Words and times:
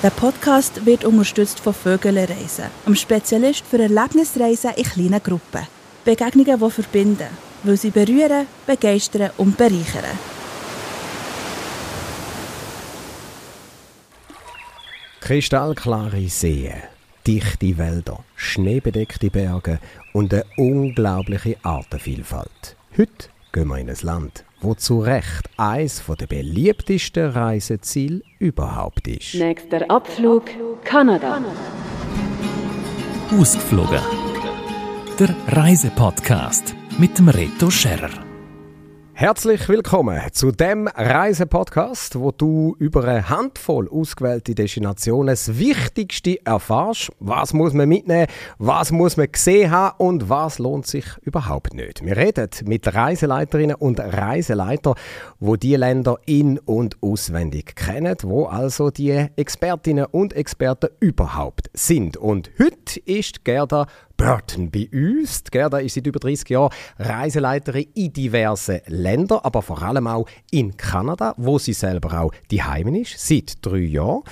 Der 0.00 0.10
Podcast 0.10 0.86
wird 0.86 1.04
unterstützt 1.04 1.58
von 1.58 1.74
Vögele 1.74 2.28
Reisen, 2.28 2.66
einem 2.86 2.94
Spezialist 2.94 3.64
für 3.66 3.82
Erlebnisreisen 3.82 4.70
in 4.76 4.84
kleinen 4.84 5.20
Gruppen. 5.20 5.66
Begegnungen, 6.04 6.60
die 6.60 6.70
verbinden, 6.70 7.26
weil 7.64 7.76
sie 7.76 7.90
berühren, 7.90 8.46
begeistern 8.64 9.32
und 9.38 9.56
bereichern. 9.56 10.04
Kristallklare 15.18 16.28
Seen, 16.28 16.74
dichte 17.26 17.76
Wälder, 17.76 18.22
schneebedeckte 18.36 19.30
Berge 19.30 19.80
und 20.12 20.32
eine 20.32 20.44
unglaubliche 20.56 21.56
Artenvielfalt. 21.64 22.76
Heute 22.96 23.30
gehen 23.52 23.66
wir 23.66 23.78
in 23.78 23.90
ein 23.90 23.96
Land, 24.02 24.44
wo 24.60 24.74
zu 24.74 25.00
Recht 25.00 25.48
eines 25.56 26.02
der 26.18 26.26
beliebtesten 26.26 27.30
Reiseziele 27.30 28.22
überhaupt 28.38 29.06
ist. 29.08 29.34
Nächster 29.34 29.90
Abflug 29.90 30.44
Kanada. 30.84 31.40
Ausgeflogen. 33.38 34.00
Der 35.18 35.34
Reisepodcast 35.48 36.74
mit 36.98 37.18
dem 37.18 37.28
Reto 37.28 37.70
Scherrer. 37.70 38.27
Herzlich 39.20 39.68
willkommen 39.68 40.20
zu 40.30 40.52
dem 40.52 40.86
Reisepodcast, 40.86 42.20
wo 42.20 42.30
du 42.30 42.76
über 42.78 43.02
eine 43.02 43.28
Handvoll 43.28 43.88
ausgewählte 43.88 44.54
Destinationen 44.54 45.32
das 45.32 45.58
Wichtigste 45.58 46.38
erfährst. 46.46 47.10
Was 47.18 47.52
muss 47.52 47.72
man 47.72 47.88
mitnehmen, 47.88 48.28
was 48.58 48.92
muss 48.92 49.16
man 49.16 49.32
gesehen 49.32 49.72
haben 49.72 49.96
und 49.98 50.28
was 50.28 50.60
lohnt 50.60 50.86
sich 50.86 51.04
überhaupt 51.22 51.74
nicht. 51.74 52.06
Wir 52.06 52.16
reden 52.16 52.48
mit 52.66 52.94
Reiseleiterinnen 52.94 53.74
und 53.74 53.98
Reiseleitern, 53.98 54.94
wo 55.40 55.56
die 55.56 55.74
Länder 55.74 56.20
in- 56.24 56.60
und 56.60 57.02
auswendig 57.02 57.74
kennen, 57.74 58.14
wo 58.22 58.44
also 58.44 58.92
die 58.92 59.26
Expertinnen 59.34 60.04
und 60.04 60.32
Experten 60.32 60.90
überhaupt 61.00 61.70
sind. 61.74 62.16
Und 62.16 62.52
heute 62.56 63.00
ist 63.04 63.44
Gerda 63.44 63.88
Burton 64.18 64.70
bei 64.70 64.88
uns. 64.92 65.44
Die 65.44 65.50
Gerda 65.52 65.78
ist 65.78 65.94
seit 65.94 66.06
über 66.06 66.18
30 66.18 66.50
Jahren 66.50 66.70
Reiseleiterin 66.98 67.86
in 67.94 68.12
diversen 68.12 68.80
Ländern, 68.86 69.38
aber 69.42 69.62
vor 69.62 69.80
allem 69.80 70.06
auch 70.06 70.26
in 70.50 70.76
Kanada, 70.76 71.32
wo 71.38 71.58
sie 71.58 71.72
selber 71.72 72.20
auch 72.20 72.32
die 72.50 72.62
Heimin 72.62 72.96
ist, 72.96 73.18
seit 73.18 73.64
drei 73.64 73.78
Jahren. 73.78 74.24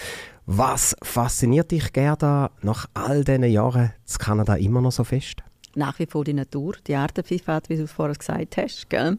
Was 0.44 0.94
fasziniert 1.02 1.70
dich, 1.70 1.92
Gerda, 1.92 2.50
nach 2.62 2.86
all 2.94 3.24
diesen 3.24 3.44
Jahren 3.44 3.92
in 4.06 4.18
Kanada 4.18 4.56
immer 4.56 4.80
noch 4.80 4.92
so 4.92 5.04
fest? 5.04 5.42
Nach 5.76 5.98
wie 5.98 6.06
vor 6.06 6.24
die 6.24 6.34
Natur, 6.34 6.74
die 6.86 6.94
Artenvielfalt, 6.94 7.68
wie 7.68 7.76
du 7.76 7.86
vorher 7.86 8.16
gesagt 8.16 8.56
hast. 8.56 8.90
Gell? 8.90 9.18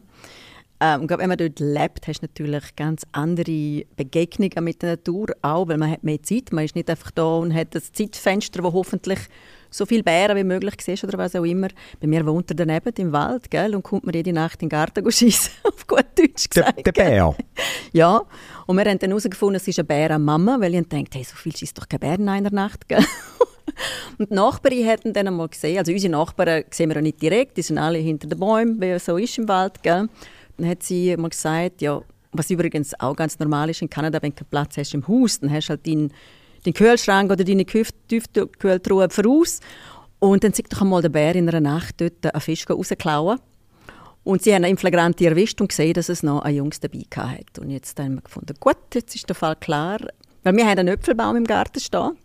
Ähm, 0.80 1.06
glaub, 1.06 1.18
wenn 1.18 1.28
man 1.28 1.38
dort 1.38 1.58
lebt, 1.60 2.06
hast 2.06 2.20
du 2.20 2.26
natürlich 2.26 2.76
ganz 2.76 3.02
andere 3.12 3.84
Begegnungen 3.96 4.62
mit 4.64 4.82
der 4.82 4.90
Natur, 4.90 5.28
auch 5.42 5.66
weil 5.66 5.78
man 5.78 5.90
hat 5.90 6.04
mehr 6.04 6.22
Zeit. 6.22 6.52
Man 6.52 6.64
ist 6.64 6.76
nicht 6.76 6.88
einfach 6.90 7.10
da 7.10 7.38
und 7.38 7.54
hat 7.54 7.74
das 7.74 7.92
Zeitfenster, 7.92 8.62
wo 8.62 8.72
hoffentlich 8.72 9.18
so 9.70 9.86
viele 9.86 10.02
Bären 10.02 10.36
wie 10.36 10.44
möglich 10.44 10.74
siehst 10.80 11.04
oder 11.04 11.18
was 11.18 11.34
auch 11.34 11.44
immer. 11.44 11.68
Bei 12.00 12.06
mir 12.06 12.24
wohnt 12.26 12.50
er 12.50 12.56
daneben 12.56 12.92
im 12.96 13.12
Wald 13.12 13.50
gell, 13.50 13.74
und 13.74 13.82
kommt 13.82 14.06
mir 14.06 14.14
jede 14.14 14.32
Nacht 14.32 14.62
in 14.62 14.68
den 14.68 14.70
Garten 14.70 15.10
schießen, 15.10 15.50
auf 15.64 15.86
gut 15.86 16.06
Deutsch 16.16 16.48
gesagt. 16.48 16.86
Der, 16.86 16.92
der 16.92 16.92
Bär? 16.92 17.36
Ja, 17.92 18.22
und 18.66 18.76
wir 18.76 18.84
haben 18.84 18.98
dann 18.98 19.10
herausgefunden, 19.10 19.56
es 19.56 19.68
ist 19.68 19.78
eine 19.78 19.86
Bärenmama, 19.86 20.58
weil 20.60 20.74
ich 20.74 20.88
dachte, 20.88 21.06
hey, 21.12 21.24
so 21.24 21.36
viel 21.36 21.54
schießt 21.54 21.78
doch 21.78 21.88
kein 21.88 22.00
Bär 22.00 22.14
in 22.14 22.28
einer 22.28 22.50
Nacht. 22.50 22.88
Gell? 22.88 23.04
Und 24.18 24.30
die 24.30 24.34
Nachbarin 24.34 24.86
hatten 24.88 25.12
dann 25.12 25.28
einmal 25.28 25.48
gesehen, 25.48 25.78
also 25.78 25.92
unsere 25.92 26.10
Nachbarn 26.10 26.64
sehen 26.70 26.90
wir 26.90 26.96
auch 26.96 27.02
nicht 27.02 27.22
direkt, 27.22 27.56
die 27.56 27.62
sind 27.62 27.78
alle 27.78 27.98
hinter 27.98 28.26
den 28.26 28.38
Bäumen, 28.38 28.80
wie 28.80 28.86
es 28.86 29.04
so 29.04 29.16
ist 29.16 29.38
im 29.38 29.46
Wald. 29.46 29.82
Gell? 29.82 30.08
Dann 30.56 30.68
hat 30.68 30.82
sie 30.82 31.16
mal 31.16 31.28
gesagt, 31.28 31.80
ja, 31.82 32.02
was 32.32 32.50
übrigens 32.50 32.98
auch 32.98 33.14
ganz 33.14 33.38
normal 33.38 33.70
ist 33.70 33.82
in 33.82 33.90
Kanada, 33.90 34.20
wenn 34.20 34.30
du 34.30 34.36
keinen 34.36 34.50
Platz 34.50 34.76
hast 34.76 34.94
im 34.94 35.06
Haus, 35.06 35.40
dann 35.40 35.52
hast 35.52 35.68
du 35.68 35.70
halt 35.70 35.86
deinen, 35.86 36.12
deinen 36.64 36.74
Kühlschrank 36.74 37.30
oder 37.30 37.44
deine 37.44 37.64
Tiefkühltruhe 37.64 39.08
voraus. 39.10 39.60
Und 40.18 40.44
dann 40.44 40.52
sieht 40.52 40.72
doch 40.72 40.80
einmal 40.80 41.02
der 41.02 41.10
Bär 41.10 41.34
in 41.36 41.48
einer 41.48 41.60
Nacht 41.60 42.00
dort 42.00 42.24
einen 42.24 42.40
Fisch 42.40 42.68
rausklauen. 42.68 43.38
Und 44.24 44.42
sie 44.42 44.54
haben 44.54 44.64
ihn 44.64 44.76
flagrant 44.76 45.20
erwischt 45.20 45.60
und 45.60 45.68
gesehen, 45.68 45.94
dass 45.94 46.08
es 46.08 46.22
noch 46.22 46.42
ein 46.42 46.56
Jungs 46.56 46.80
dabei 46.80 47.04
hatte. 47.16 47.60
Und 47.60 47.70
jetzt 47.70 47.98
haben 47.98 48.16
wir 48.16 48.22
gefunden, 48.22 48.54
gut, 48.60 48.76
jetzt 48.94 49.14
ist 49.14 49.28
der 49.28 49.36
Fall 49.36 49.56
klar. 49.56 49.98
Weil 50.42 50.56
wir 50.56 50.66
haben 50.66 50.78
einen 50.78 50.88
Äpfelbaum 50.88 51.36
im 51.36 51.44
Garten 51.44 51.80
stehen 51.80 52.16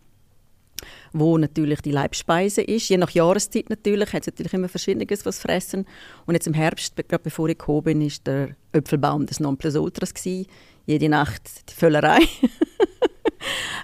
wo 1.14 1.38
natürlich 1.38 1.82
die 1.82 1.92
Leibspeise 1.92 2.62
ist. 2.62 2.90
Je 2.90 2.98
nach 2.98 3.12
Jahreszeit 3.12 3.70
natürlich, 3.70 4.12
hat 4.14 4.22
es 4.22 4.28
natürlich 4.28 4.54
immer 4.54 4.68
Verschiedenes, 4.68 5.26
was 5.26 5.40
fressen. 5.40 5.86
Und 6.26 6.34
jetzt 6.34 6.48
im 6.48 6.54
Herbst, 6.54 6.96
gerade 6.96 7.24
bevor 7.24 7.48
ich 7.50 7.58
gekommen 7.58 7.84
bin, 7.84 8.02
ist 8.02 8.28
der 8.28 8.56
Äpfelbaum 8.72 9.26
des 9.26 9.40
Nonplusultras 9.40 10.14
gewesen. 10.14 10.48
Jede 10.86 11.10
Nacht 11.10 11.70
die 11.70 11.74
Völlerei. 11.74 12.20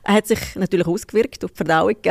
er 0.04 0.14
hat 0.14 0.28
sich 0.28 0.56
natürlich 0.56 0.88
ausgewirkt 0.88 1.44
auf 1.46 1.52
die 1.52 1.58
Verdauung? 1.58 1.96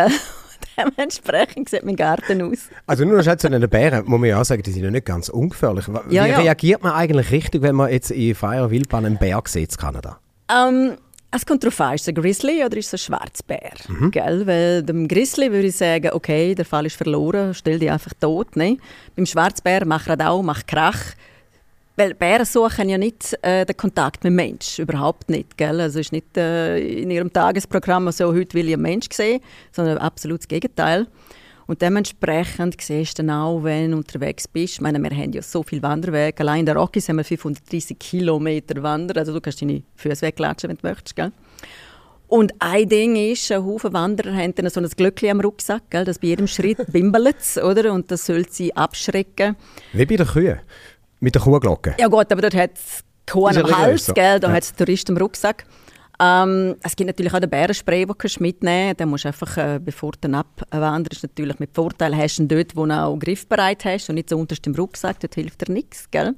Dementsprechend 0.78 1.68
sieht 1.68 1.84
mein 1.84 1.96
Garten 1.96 2.42
aus. 2.42 2.68
Also 2.86 3.04
nur 3.04 3.22
noch 3.22 3.36
zu 3.36 3.48
den 3.48 3.68
Bären, 3.68 4.04
muss 4.06 4.20
man 4.20 4.28
ja 4.28 4.40
auch 4.40 4.44
sagen, 4.44 4.62
die 4.62 4.70
sind 4.70 4.84
ja 4.84 4.90
nicht 4.90 5.06
ganz 5.06 5.28
ungefährlich. 5.28 5.86
Wie 5.88 6.14
Ja, 6.14 6.26
ja. 6.26 6.38
reagiert 6.38 6.82
man 6.82 6.92
eigentlich 6.92 7.30
richtig, 7.30 7.62
wenn 7.62 7.74
man 7.74 7.90
jetzt 7.90 8.10
in 8.10 8.34
freier 8.34 8.70
Wildbahn 8.70 9.04
einen 9.04 9.18
Bär 9.18 9.42
sieht 9.46 9.72
in 9.72 9.76
Kanada? 9.76 10.18
Ähm, 10.50 10.96
es 11.30 11.44
kommt 11.44 11.62
darauf 11.62 11.80
an, 11.80 11.94
ist 11.94 12.02
es 12.02 12.08
ein 12.08 12.14
Grizzly 12.14 12.64
oder 12.64 12.76
ist 12.76 12.86
es 12.86 12.94
ein 12.94 12.98
Schwarzbär? 12.98 13.72
Gell? 14.10 14.46
Weil 14.46 14.82
dem 14.82 15.06
Grizzly 15.08 15.52
würde 15.52 15.66
ich 15.68 15.76
sagen, 15.76 16.10
okay, 16.12 16.54
der 16.54 16.64
Fall 16.64 16.86
ist 16.86 16.96
verloren, 16.96 17.54
stell 17.54 17.78
dich 17.78 17.90
einfach 17.90 18.12
tot. 18.18 18.56
Ne? 18.56 18.78
Beim 19.14 19.26
Schwarzbär 19.26 19.84
macht 19.84 20.08
Radau, 20.08 20.42
macht 20.42 20.66
Krach. 20.66 20.98
Weil 21.98 22.14
Bären 22.14 22.46
suchen 22.46 22.88
ja 22.88 22.96
nicht 22.96 23.36
äh, 23.42 23.66
den 23.66 23.76
Kontakt 23.76 24.22
mit 24.22 24.32
Mensch, 24.32 24.78
überhaupt 24.78 25.28
nicht. 25.28 25.56
Gell? 25.56 25.80
Also 25.80 25.98
ist 25.98 26.12
nicht 26.12 26.36
äh, 26.36 26.78
in 26.78 27.10
ihrem 27.10 27.32
Tagesprogramm 27.32 28.08
so, 28.12 28.32
heute 28.32 28.54
will 28.54 28.68
ich 28.68 28.74
einen 28.74 28.82
Mensch 28.82 29.08
sehen, 29.10 29.40
sondern 29.72 29.98
absolut 29.98 30.38
das 30.38 30.46
Gegenteil. 30.46 31.08
Und 31.66 31.82
dementsprechend 31.82 32.80
siehst 32.80 33.18
du 33.18 33.24
dann 33.24 33.36
auch, 33.36 33.64
wenn 33.64 33.90
du 33.90 33.96
unterwegs 33.96 34.46
bist. 34.46 34.74
Ich 34.74 34.80
meine, 34.80 35.02
wir 35.02 35.10
haben 35.10 35.32
ja 35.32 35.42
so 35.42 35.64
viele 35.64 35.82
Wanderwege. 35.82 36.38
Allein 36.38 36.60
in 36.60 36.66
der 36.66 36.76
Rockies 36.76 37.08
haben 37.08 37.16
wir 37.16 37.24
530 37.24 37.98
Kilometer 37.98 38.80
Wander. 38.80 39.18
Also 39.18 39.32
du 39.32 39.40
kannst 39.40 39.60
deine 39.60 39.82
Füße 39.96 40.22
wegklatschen, 40.22 40.70
wenn 40.70 40.76
du 40.76 40.86
möchtest. 40.86 41.16
Gell? 41.16 41.32
Und 42.28 42.52
ein 42.60 42.88
Ding 42.88 43.16
ist, 43.16 43.50
ein 43.50 43.64
Haufen 43.64 43.92
Wanderer 43.92 44.36
haben 44.36 44.54
dann 44.54 44.70
so 44.70 44.80
ein 44.80 44.88
Glöckchen 44.88 45.30
am 45.30 45.40
Rucksack, 45.40 45.90
gell? 45.90 46.04
das 46.04 46.20
bei 46.20 46.28
jedem 46.28 46.46
Schritt 46.46 46.78
bimbelt 46.92 47.36
oder? 47.56 47.92
Und 47.92 48.10
das 48.12 48.24
soll 48.24 48.48
sie 48.48 48.76
abschrecken. 48.76 49.56
Wie 49.94 50.06
bei 50.06 50.16
den 50.16 50.26
Kühen, 50.26 50.60
mit 51.20 51.34
der 51.34 51.42
Kuhglocke. 51.42 51.94
Ja 51.98 52.08
gut, 52.08 52.30
aber 52.32 52.42
dort 52.42 52.54
hat 52.54 52.70
es 52.74 53.04
Kuh 53.30 53.46
am 53.48 53.56
Hals, 53.76 54.06
so. 54.06 54.14
gell? 54.14 54.40
da 54.40 54.48
Ja. 54.48 54.54
hat 54.54 54.62
es 54.62 54.74
Touristen 54.74 55.12
im 55.12 55.18
Rucksack. 55.18 55.64
Ähm, 56.20 56.74
es 56.82 56.96
gibt 56.96 57.06
natürlich 57.06 57.32
auch 57.32 57.38
den 57.38 57.50
Bärenspray, 57.50 58.04
den 58.04 58.14
du 58.18 58.28
mitnehmen 58.42 58.86
kannst. 58.88 59.00
Den 59.00 59.08
musst 59.08 59.24
du 59.24 59.28
einfach, 59.28 59.56
äh, 59.56 59.78
bevor 59.82 60.12
du 60.20 60.32
abwanderst, 60.32 61.22
natürlich 61.22 61.58
mit 61.60 61.74
Vorteil 61.74 62.16
hast 62.16 62.38
du 62.38 62.42
ihn 62.42 62.48
dort, 62.48 62.74
wo 62.74 62.86
du 62.86 62.92
auch 62.98 63.16
griffbereit 63.18 63.84
hast 63.84 64.08
und 64.08 64.16
nicht 64.16 64.28
so 64.28 64.36
unterst 64.38 64.66
im 64.66 64.74
Rucksack, 64.74 65.20
dort 65.20 65.34
hilft 65.36 65.66
dir 65.68 65.72
nichts, 65.72 66.10
gell? 66.10 66.34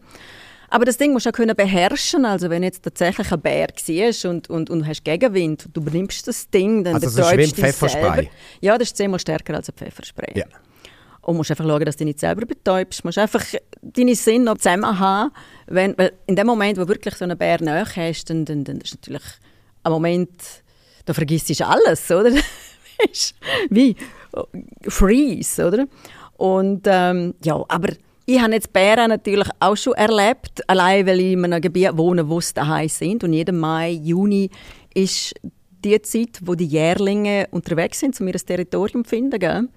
Aber 0.73 0.85
das 0.85 0.99
Ding 0.99 1.13
musst 1.13 1.27
du 1.27 1.31
auch 1.31 1.35
können 1.35 1.57
beherrschen. 1.57 2.25
Also 2.25 2.49
wenn 2.51 2.63
jetzt 2.63 2.85
tatsächlich 2.85 3.33
ein 3.33 3.41
Bär 3.41 3.69
siehst 3.75 4.25
und, 4.27 4.49
und, 4.51 4.71
und 4.71 4.87
hast 4.87 5.03
Gegenwind 5.05 5.67
und 5.67 5.77
du 5.77 5.81
benimmst 5.83 6.29
das 6.29 6.49
Ding, 6.51 6.85
dann 6.85 6.95
Also 6.95 7.09
betäubst 7.09 7.33
ein 7.33 7.39
du 7.39 7.45
dich 7.47 7.55
Pfefferspray. 7.55 8.03
selber. 8.15 8.31
Ja, 8.61 8.79
das 8.79 8.89
ist 8.89 8.97
zehnmal 8.97 9.19
stärker 9.19 9.55
als 9.55 9.69
ein 9.69 9.75
Pfefferspray. 9.77 10.33
Ja. 10.39 10.45
Und 11.23 11.37
musst 11.39 11.51
einfach 11.51 11.65
schauen, 11.67 11.85
dass 11.85 11.97
du 11.97 12.05
dich 12.05 12.15
nicht 12.15 12.21
selber 12.21 12.47
betäubst. 12.47 13.03
Du 13.03 13.09
musst 13.09 13.19
einfach 13.19 13.45
deine 13.83 14.15
Sinne 14.15 14.47
noch 14.47 14.59
zusammen 14.59 14.99
haben. 14.99 15.33
Wenn, 15.67 15.97
weil 15.97 16.13
in 16.27 16.37
dem 16.37 16.47
Moment, 16.47 16.79
wo 16.79 16.89
wirklich 16.89 17.15
so 17.15 17.25
einen 17.25 17.39
Bär 17.39 17.63
nahe 17.63 17.85
hast, 17.85 18.31
dann, 18.31 18.45
dann, 18.45 18.65
dann 18.65 18.79
ist 18.79 18.95
natürlich 18.95 19.23
ein 19.83 19.93
Moment, 19.93 20.31
da 21.05 21.15
vergisst 21.15 21.49
du 21.49 21.67
alles, 21.67 22.11
oder? 22.11 22.33
Wie 23.71 23.97
Freeze, 24.87 25.67
oder? 25.67 25.87
Und 26.37 26.83
ähm, 26.87 27.35
ja, 27.43 27.63
aber 27.69 27.89
ich 28.27 28.41
habe 28.41 28.53
jetzt 28.53 28.73
Bären 28.73 29.09
natürlich 29.09 29.49
auch 29.59 29.77
schon 29.77 29.95
erlebt, 29.95 30.63
allein 30.69 31.07
weil 31.07 31.21
ich 31.21 31.33
in 31.33 31.45
einem 31.45 31.61
Gebiet 31.61 31.97
wohne, 31.97 32.29
wo 32.29 32.39
es 32.39 32.55
daheim 32.55 32.89
sind. 32.89 33.25
Und 33.25 33.33
jeden 33.33 33.59
Mai, 33.59 33.91
Juni 33.91 34.51
ist 34.95 35.35
die 35.85 36.01
Zeit, 36.03 36.41
wo 36.43 36.55
die 36.55 36.67
Jährlinge 36.67 37.49
unterwegs 37.51 38.01
sind, 38.01 38.21
um 38.21 38.29
ihr 38.29 38.35
Territorium 38.35 39.05
zu 39.05 39.11
finden. 39.11 39.39
Gell? 39.39 39.69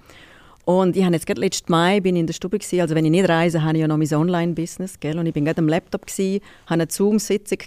Und 0.66 0.96
ich 0.96 1.04
habe 1.04 1.14
jetzt 1.14 1.26
gerade 1.26 1.42
letzten 1.42 1.72
Mai 1.72 2.00
bin 2.00 2.16
in 2.16 2.26
der 2.26 2.34
Stube 2.34 2.58
gewesen. 2.58 2.80
Also 2.80 2.96
wenn 2.96 3.04
ich 3.04 3.12
nicht 3.12 3.28
reise, 3.28 3.64
habe 3.64 3.74
ich 3.74 3.82
ja 3.82 3.88
noch 3.88 3.98
mein 3.98 4.14
Online-Business? 4.14 4.98
Und 5.04 5.26
ich 5.26 5.34
bin 5.34 5.44
gerade 5.44 5.60
am 5.60 5.68
Laptop 5.68 6.06
gewesen, 6.06 6.42
habe 6.66 6.74
eine 6.74 6.88
Zoom-Sitzung 6.90 7.60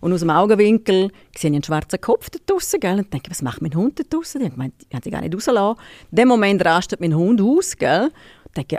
und 0.00 0.12
aus 0.12 0.20
dem 0.20 0.30
Augenwinkel 0.30 1.10
sehe 1.36 1.50
ich 1.50 1.54
einen 1.54 1.62
schwarzen 1.62 2.00
Kopf 2.00 2.30
da 2.30 2.38
draussen, 2.46 2.80
gell? 2.80 2.98
Und 2.98 3.12
denke, 3.12 3.30
was 3.30 3.42
macht 3.42 3.60
mein 3.60 3.74
Hund 3.74 3.98
da 3.98 4.04
draussen? 4.08 4.46
Ich 4.46 4.56
meine, 4.56 4.72
ich 4.88 4.94
habe 4.94 5.04
sie 5.04 5.10
gar 5.10 5.20
nicht 5.20 5.34
rausgelassen. 5.34 5.82
In 6.10 6.16
dem 6.16 6.28
Moment 6.28 6.64
rastet 6.64 7.00
mein 7.00 7.14
Hund 7.14 7.40
aus, 7.42 7.76
gell? 7.76 8.10
Und 8.44 8.56
denke, 8.56 8.78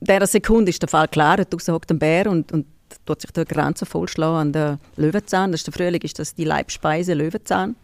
in 0.00 0.06
dieser 0.06 0.26
Sekunde 0.26 0.70
ist 0.70 0.82
der 0.82 0.88
Fall 0.88 1.06
klar. 1.06 1.36
Draussen 1.36 1.72
hockt 1.72 1.90
ein 1.92 2.00
Bär 2.00 2.28
und, 2.28 2.50
und 2.50 2.66
tut 3.04 3.20
sich 3.20 3.30
der 3.30 3.44
Grenze 3.44 3.86
vollschlagen 3.86 4.36
an 4.36 4.52
den 4.52 4.78
Löwenzahn. 4.96 5.52
Das 5.52 5.60
ist 5.60 5.68
der 5.68 5.74
Frühling, 5.74 6.00
ist 6.02 6.18
das 6.18 6.34
die 6.34 6.44
Leibspeise 6.44 7.14
Löwenzahn. 7.14 7.76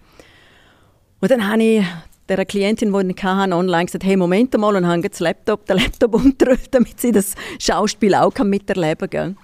Und 1.20 1.30
dann 1.30 1.48
habe 1.48 1.62
ich 1.62 1.84
der 2.28 2.44
Klientin, 2.44 2.92
die 2.92 3.14
ich 3.14 3.22
hatte, 3.22 3.54
online 3.54 3.86
gesagt, 3.86 4.04
hey, 4.04 4.16
Moment 4.16 4.56
mal, 4.58 4.76
und 4.76 4.86
habe 4.86 5.08
das 5.08 5.20
Laptop, 5.20 5.66
den 5.66 5.78
Laptop 5.78 6.14
unterdrückt, 6.24 6.68
damit 6.74 7.00
sie 7.00 7.12
das 7.12 7.34
Schauspiel 7.58 8.14
auch 8.14 8.32
kann 8.32 8.50
miterleben 8.50 9.10
kann. 9.10 9.36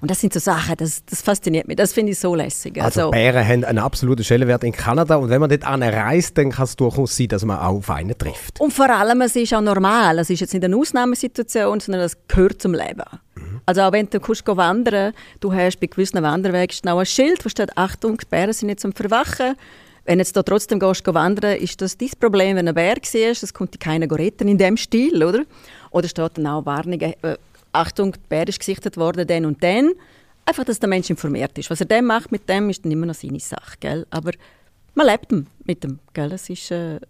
Und 0.00 0.10
das 0.10 0.20
sind 0.20 0.32
so 0.32 0.40
Sachen, 0.40 0.76
das, 0.76 1.04
das 1.06 1.22
fasziniert 1.22 1.66
mich, 1.66 1.76
das 1.76 1.92
finde 1.92 2.12
ich 2.12 2.18
so 2.18 2.34
lässig. 2.34 2.80
Also, 2.80 3.00
Also, 3.00 3.10
Bären 3.12 3.46
haben 3.46 3.64
einen 3.64 3.78
absoluten 3.78 4.24
Stellenwert 4.24 4.62
in 4.62 4.72
Kanada 4.72 5.16
und 5.16 5.30
wenn 5.30 5.40
man 5.40 5.48
dort 5.48 5.64
reist, 5.64 6.36
dann 6.36 6.50
kann 6.50 6.64
es 6.64 6.76
durchaus 6.76 7.16
sein, 7.16 7.28
dass 7.28 7.44
man 7.44 7.58
auch 7.58 7.76
auf 7.76 7.90
einen 7.90 8.16
trifft. 8.16 8.60
und 8.60 8.72
vor 8.72 8.90
allem, 8.90 9.22
es 9.22 9.34
ist 9.36 9.54
auch 9.54 9.60
normal, 9.60 10.18
es 10.18 10.30
ist 10.30 10.40
jetzt 10.40 10.52
nicht 10.52 10.64
eine 10.64 10.76
Ausnahmesituation, 10.76 11.80
sondern 11.80 12.02
es 12.02 12.16
gehört 12.28 12.60
zum 12.60 12.74
Leben. 12.74 13.04
Also 13.64 13.82
auch 13.82 13.92
wenn 13.92 14.08
du 14.08 14.20
kannst 14.20 14.46
wandern 14.46 15.12
du 15.40 15.52
hast 15.52 15.80
bei 15.80 15.86
gewissen 15.86 16.22
Wanderwegen 16.22 16.88
auch 16.88 16.98
ein 16.98 17.06
Schild, 17.06 17.44
wo 17.44 17.48
steht 17.48 17.76
«Achtung, 17.76 18.18
die 18.18 18.26
Bären 18.26 18.52
sind 18.52 18.68
jetzt 18.68 18.82
zum 18.82 18.92
Verwachen». 18.92 19.56
Wenn 20.06 20.20
jetzt 20.20 20.36
da 20.36 20.42
trotzdem 20.42 20.78
gehst, 20.78 21.06
wandern, 21.06 21.56
ist 21.56 21.82
das 21.82 21.98
dein 21.98 22.10
Problem, 22.20 22.56
wenn 22.56 22.68
ein 22.68 22.74
Bär 22.74 22.96
siehst, 23.02 23.42
das 23.42 23.52
kommt 23.52 23.78
keiner 23.80 24.10
retten 24.10 24.46
in 24.46 24.56
dem 24.56 24.76
Stil, 24.76 25.22
oder? 25.22 25.44
Oder 25.90 26.08
steht 26.08 26.38
dann 26.38 26.46
auch 26.46 26.64
Warnung, 26.64 27.00
äh, 27.00 27.36
Achtung, 27.72 28.12
der 28.12 28.20
Bär 28.28 28.48
ist 28.48 28.60
gesichtet 28.60 28.96
worden, 28.96 29.26
dann 29.26 29.44
und 29.44 29.62
dann. 29.62 29.92
Einfach, 30.44 30.64
dass 30.64 30.78
der 30.78 30.88
Mensch 30.88 31.10
informiert 31.10 31.58
ist. 31.58 31.70
Was 31.70 31.80
er 31.80 31.86
dann 31.86 32.04
macht 32.04 32.30
mit 32.30 32.48
dem, 32.48 32.70
ist 32.70 32.84
dann 32.84 32.92
immer 32.92 33.06
noch 33.06 33.14
seine 33.14 33.40
Sache, 33.40 33.76
gell? 33.80 34.06
Aber 34.10 34.30
man 34.94 35.06
lebt 35.06 35.32
mit 35.64 35.82
dem, 35.82 35.98
gell? 36.14 36.28
Das 36.28 36.48
ist 36.48 36.70
äh, 36.70 37.00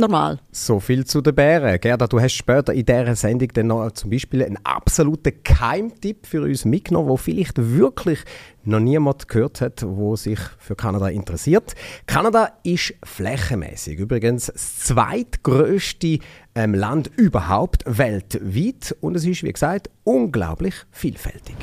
normal. 0.00 0.40
So 0.50 0.80
viel 0.80 1.04
zu 1.04 1.20
den 1.20 1.34
Bären. 1.34 1.78
Gerda, 1.78 2.06
du 2.06 2.20
hast 2.20 2.34
später 2.34 2.72
in 2.72 2.84
dieser 2.84 3.14
Sendung 3.14 3.48
dann 3.54 3.68
noch 3.68 3.92
zum 3.92 4.10
Beispiel 4.10 4.42
einen 4.42 4.58
absoluten 4.64 5.42
Keimtipp 5.44 6.26
für 6.26 6.42
uns 6.42 6.64
mitgenommen, 6.64 7.08
wo 7.08 7.16
vielleicht 7.16 7.56
wirklich 7.56 8.20
noch 8.64 8.80
niemand 8.80 9.28
gehört 9.28 9.60
hat, 9.60 9.84
wo 9.86 10.16
sich 10.16 10.38
für 10.58 10.74
Kanada 10.74 11.08
interessiert. 11.08 11.74
Kanada 12.06 12.52
ist 12.62 12.94
flächenmäßig 13.04 13.98
übrigens 13.98 14.46
das 14.46 14.78
zweitgrößte 14.80 16.18
ähm, 16.54 16.74
Land 16.74 17.10
überhaupt 17.16 17.84
weltweit 17.86 18.96
und 19.00 19.16
es 19.16 19.24
ist, 19.24 19.42
wie 19.42 19.52
gesagt, 19.52 19.90
unglaublich 20.04 20.74
vielfältig. 20.90 21.56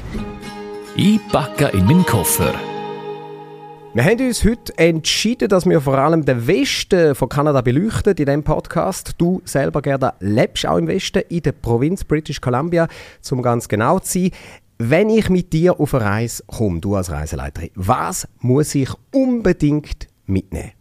Ich 0.95 1.19
packe 1.29 1.67
in 1.77 1.85
meinen 1.85 2.05
Koffer. 2.05 2.53
Wir 3.93 4.03
haben 4.03 4.27
uns 4.27 4.43
heute 4.43 4.77
entschieden, 4.77 5.49
dass 5.49 5.65
wir 5.65 5.81
vor 5.81 5.97
allem 5.97 6.23
den 6.23 6.45
Westen 6.45 7.15
von 7.15 7.29
Kanada 7.29 7.61
beleuchten 7.61 8.11
in 8.11 8.25
diesem 8.25 8.43
Podcast. 8.43 9.15
Du 9.17 9.41
selber, 9.45 9.81
Gerda, 9.81 10.13
lebst 10.19 10.67
auch 10.67 10.77
im 10.77 10.87
Westen, 10.87 11.23
in 11.29 11.41
der 11.41 11.53
Provinz 11.53 12.03
British 12.03 12.39
Columbia, 12.39 12.87
um 13.31 13.41
ganz 13.41 13.67
genau 13.67 13.99
zu 13.99 14.19
sein. 14.19 14.31
Wenn 14.77 15.09
ich 15.09 15.29
mit 15.29 15.51
dir 15.53 15.79
auf 15.79 15.95
eine 15.95 16.05
Reise 16.05 16.43
komme, 16.45 16.79
du 16.79 16.95
als 16.95 17.09
Reiseleiterin, 17.09 17.71
was 17.75 18.27
muss 18.39 18.75
ich 18.75 18.89
unbedingt 19.11 20.07
mitnehmen? 20.27 20.73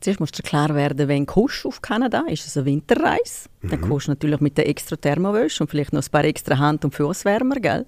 Zuerst 0.00 0.18
musst 0.18 0.38
du 0.38 0.42
klar 0.42 0.74
werden, 0.74 1.06
wenn 1.06 1.26
du 1.26 1.48
auf 1.64 1.82
Kanada 1.82 2.24
ist 2.26 2.46
es 2.46 2.56
eine 2.56 2.66
Winterreise. 2.66 3.50
Dann 3.62 3.82
kommst 3.82 4.06
du 4.06 4.12
natürlich 4.12 4.40
mit 4.40 4.56
der 4.56 4.68
extra 4.68 4.96
Thermowäsche 4.96 5.62
und 5.62 5.68
vielleicht 5.68 5.92
noch 5.92 6.02
ein 6.02 6.10
paar 6.10 6.24
extra 6.24 6.56
Hand- 6.56 6.84
und 6.86 6.94
Fußwärmer, 6.94 7.56
gell? 7.56 7.84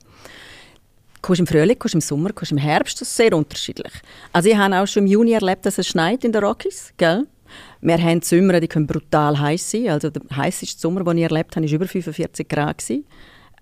Kommst 1.23 1.41
im 1.41 1.47
Frühling, 1.47 1.79
kommst 1.79 1.95
im 1.95 2.01
Sommer, 2.01 2.33
kommst 2.33 2.53
im 2.53 2.59
Herbst, 2.59 3.01
das 3.01 3.09
ist 3.09 3.17
sehr 3.17 3.33
unterschiedlich. 3.35 3.93
Also 4.33 4.49
ich 4.49 4.57
habe 4.57 4.77
auch 4.77 4.87
schon 4.87 5.05
im 5.05 5.07
Juni 5.07 5.33
erlebt, 5.33 5.65
dass 5.65 5.79
es 5.79 5.87
schneit 5.87 6.25
in 6.25 6.33
den 6.33 6.43
Rockies, 6.45 6.93
gell? 6.97 7.27
Wir 7.81 7.99
haben 8.03 8.23
Sommer, 8.23 8.61
die 8.61 8.69
können 8.69 8.87
brutal 8.87 9.39
heiß 9.39 9.71
sein. 9.71 9.89
Also 9.89 10.11
der 10.11 10.23
heißeste 10.35 10.81
Sommer, 10.81 11.05
den 11.05 11.19
ich 11.19 11.25
erlebt 11.25 11.55
habe, 11.55 11.67
war 11.67 11.73
über 11.73 11.87
45 11.87 12.49
Grad. 12.49 12.79
gewesen. 12.79 13.05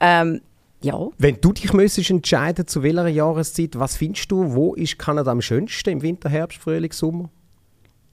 Ähm, 0.01 0.41
ja, 0.83 1.09
Wenn 1.19 1.39
du 1.41 1.53
dich 1.53 1.73
müsstest 1.73 2.11
entscheiden 2.11 2.67
zu 2.67 2.83
welcher 2.83 3.09
Jahreszeit, 3.09 3.79
was 3.79 3.97
findest 3.97 4.31
du, 4.31 4.55
wo 4.55 4.75
ist 4.75 4.99
Kanada 4.99 5.31
am 5.31 5.43
schönsten 5.43 5.91
im 5.91 6.03
Winter, 6.03 6.29
Herbst, 6.31 6.59
Frühling, 6.59 6.93
Sommer? 6.93 7.29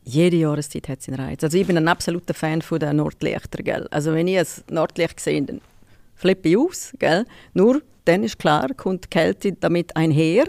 jede 0.04 0.38
Jahreszeit 0.38 0.88
hat 0.88 1.02
seinen 1.02 1.20
Reiz. 1.20 1.44
Also 1.44 1.58
ich 1.58 1.68
bin 1.68 1.76
ein 1.76 1.88
absoluter 1.90 2.34
Fan 2.34 2.62
von 2.62 2.80
den 2.80 2.96
Nordlichter, 2.96 3.62
gell? 3.62 3.88
Also 3.92 4.14
wenn 4.14 4.28
ich 4.30 4.40
ein 4.40 4.46
Nordlicht 4.72 5.20
sehe, 5.20 5.42
dann 5.42 5.60
flippe 6.16 6.48
ich 6.48 6.58
aus, 6.58 6.94
gell? 6.98 7.26
Nur 7.54 7.82
dann 8.08 8.24
ist 8.24 8.40
klar, 8.40 8.68
kommt 8.76 9.06
die 9.06 9.10
Kälte 9.10 9.54
damit 9.54 9.96
einher. 9.96 10.46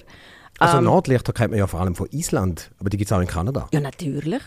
Also 0.58 0.78
Ähm, 0.78 0.84
Nordlichter 0.84 1.32
kennt 1.32 1.50
man 1.50 1.58
ja 1.58 1.66
vor 1.66 1.80
allem 1.80 1.94
von 1.94 2.08
Island, 2.10 2.70
aber 2.78 2.90
die 2.90 2.96
gibt 2.96 3.10
es 3.10 3.16
auch 3.16 3.20
in 3.20 3.28
Kanada. 3.28 3.68
Ja, 3.72 3.80
natürlich. 3.80 4.42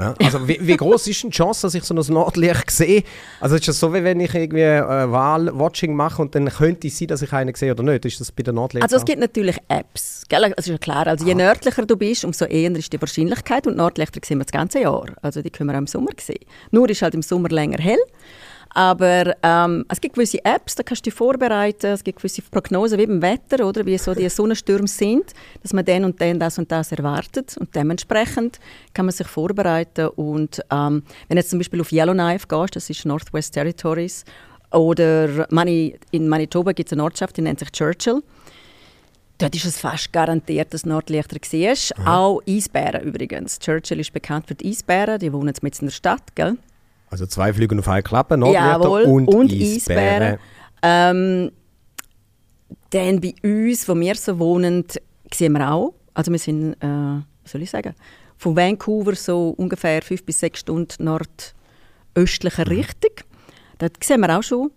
Ja, 0.00 0.12
also 0.20 0.48
wie, 0.48 0.58
wie 0.60 0.76
groß 0.76 1.06
ist 1.06 1.22
die 1.22 1.30
Chance, 1.30 1.62
dass 1.62 1.74
ich 1.74 1.84
so 1.84 1.94
ein 1.94 2.12
Nordlicht 2.12 2.68
sehe? 2.72 3.04
Also 3.40 3.54
ist 3.54 3.68
das 3.68 3.78
so, 3.78 3.94
wie 3.94 4.02
wenn 4.02 4.18
ich 4.18 4.34
irgendwie 4.34 4.62
äh, 4.62 4.82
Wahlwatching 5.12 5.94
mache 5.94 6.20
und 6.20 6.34
dann 6.34 6.48
könnte 6.48 6.88
es 6.88 6.98
sein, 6.98 7.06
dass 7.06 7.22
ich 7.22 7.32
einen 7.32 7.54
sehe 7.54 7.70
oder 7.70 7.84
nicht? 7.84 8.04
Ist 8.04 8.18
das 8.20 8.32
bei 8.32 8.42
den 8.42 8.56
Nordlichtern? 8.56 8.86
Also 8.86 8.96
es 8.96 9.04
gibt 9.04 9.20
natürlich 9.20 9.56
Apps, 9.68 10.24
gell? 10.28 10.52
Das 10.56 10.66
ist 10.66 10.72
ja 10.72 10.78
klar. 10.78 11.06
Also 11.06 11.24
je 11.24 11.36
nördlicher 11.36 11.86
du 11.86 11.96
bist, 11.96 12.24
umso 12.24 12.44
eher 12.46 12.72
ist 12.72 12.92
die 12.92 13.00
Wahrscheinlichkeit 13.00 13.68
und 13.68 13.76
Nordlichter 13.76 14.18
sehen 14.24 14.38
wir 14.38 14.44
das 14.44 14.52
ganze 14.52 14.80
Jahr. 14.80 15.06
Also 15.22 15.42
die 15.42 15.50
können 15.50 15.70
wir 15.70 15.74
auch 15.74 15.78
im 15.78 15.86
Sommer 15.86 16.10
sehen. 16.20 16.44
Nur 16.72 16.90
ist 16.90 17.02
halt 17.02 17.14
im 17.14 17.22
Sommer 17.22 17.50
länger 17.50 17.78
hell. 17.78 18.00
Aber 18.74 19.36
ähm, 19.44 19.86
es 19.88 20.00
gibt 20.00 20.16
gewisse 20.16 20.44
Apps, 20.44 20.74
da 20.74 20.82
kannst 20.82 21.06
du 21.06 21.10
dich 21.10 21.14
vorbereiten. 21.16 21.86
Es 21.86 22.02
gibt 22.02 22.18
gewisse 22.18 22.42
Prognosen 22.42 22.98
wie 22.98 23.06
beim 23.06 23.22
Wetter, 23.22 23.66
oder 23.66 23.86
wie 23.86 23.96
so 23.96 24.14
die 24.14 24.28
Sonnenstürme 24.30 24.88
sind, 24.88 25.32
dass 25.62 25.72
man 25.72 25.84
dann 25.84 26.04
und 26.04 26.20
dann 26.20 26.40
das 26.40 26.58
und 26.58 26.70
das 26.72 26.90
erwartet. 26.90 27.56
Und 27.56 27.74
dementsprechend 27.74 28.58
kann 28.92 29.06
man 29.06 29.12
sich 29.12 29.28
vorbereiten. 29.28 30.08
Und 30.08 30.60
ähm, 30.72 31.04
wenn 31.28 31.36
du 31.36 31.40
jetzt 31.40 31.50
zum 31.50 31.60
Beispiel 31.60 31.80
auf 31.80 31.92
Yellowknife 31.92 32.48
gehst, 32.48 32.74
das 32.74 32.90
ist 32.90 33.06
Northwest 33.06 33.54
Territories, 33.54 34.24
oder 34.72 35.46
Mani 35.50 35.96
in 36.10 36.28
Manitoba 36.28 36.72
gibt 36.72 36.88
es 36.88 36.92
eine 36.94 37.04
Ortschaft, 37.04 37.36
die 37.36 37.42
nennt 37.42 37.60
sich 37.60 37.70
Churchill. 37.70 38.22
Dort 39.38 39.54
ist 39.54 39.66
es 39.66 39.78
fast 39.78 40.12
garantiert, 40.12 40.74
dass 40.74 40.84
Nordlichter 40.84 41.36
siehst. 41.44 41.96
Auch 42.04 42.40
Eisbären 42.48 43.02
übrigens. 43.02 43.58
Churchill 43.60 44.00
ist 44.00 44.12
bekannt 44.12 44.48
für 44.48 44.54
die 44.54 44.70
Eisbären, 44.70 45.18
die 45.20 45.32
wohnen 45.32 45.48
jetzt 45.48 45.62
mitten 45.62 45.82
in 45.82 45.86
der 45.86 45.92
Stadt, 45.92 46.34
gell? 46.34 46.56
Also 47.14 47.26
zwei 47.26 47.52
Flüge 47.52 47.78
auf 47.78 47.86
eine 47.86 48.02
Klappe, 48.02 48.36
Nordlichter 48.36 48.80
Jawohl, 48.80 49.02
und, 49.02 49.28
und 49.28 49.52
Eisbären. 49.52 50.22
Eisbären. 50.22 50.38
Ähm, 50.82 51.52
dann 52.90 53.20
bei 53.20 53.34
uns, 53.44 53.88
wo 53.88 53.94
wir 53.94 54.16
so 54.16 54.36
wohnen, 54.38 54.84
sehen 55.32 55.52
wir 55.52 55.70
auch, 55.70 55.94
also 56.12 56.32
wir 56.32 56.40
sind, 56.40 56.74
äh, 56.80 56.86
wie 56.86 57.48
soll 57.48 57.62
ich 57.62 57.70
sagen, 57.70 57.94
von 58.36 58.56
Vancouver 58.56 59.14
so 59.14 59.50
ungefähr 59.50 60.02
fünf 60.02 60.24
bis 60.24 60.40
sechs 60.40 60.60
Stunden 60.60 61.04
nordöstlicher 61.04 62.68
Richtung. 62.68 63.12
Dort 63.78 64.02
sehen 64.02 64.20
wir 64.20 64.36
auch 64.36 64.42
schon 64.42 64.72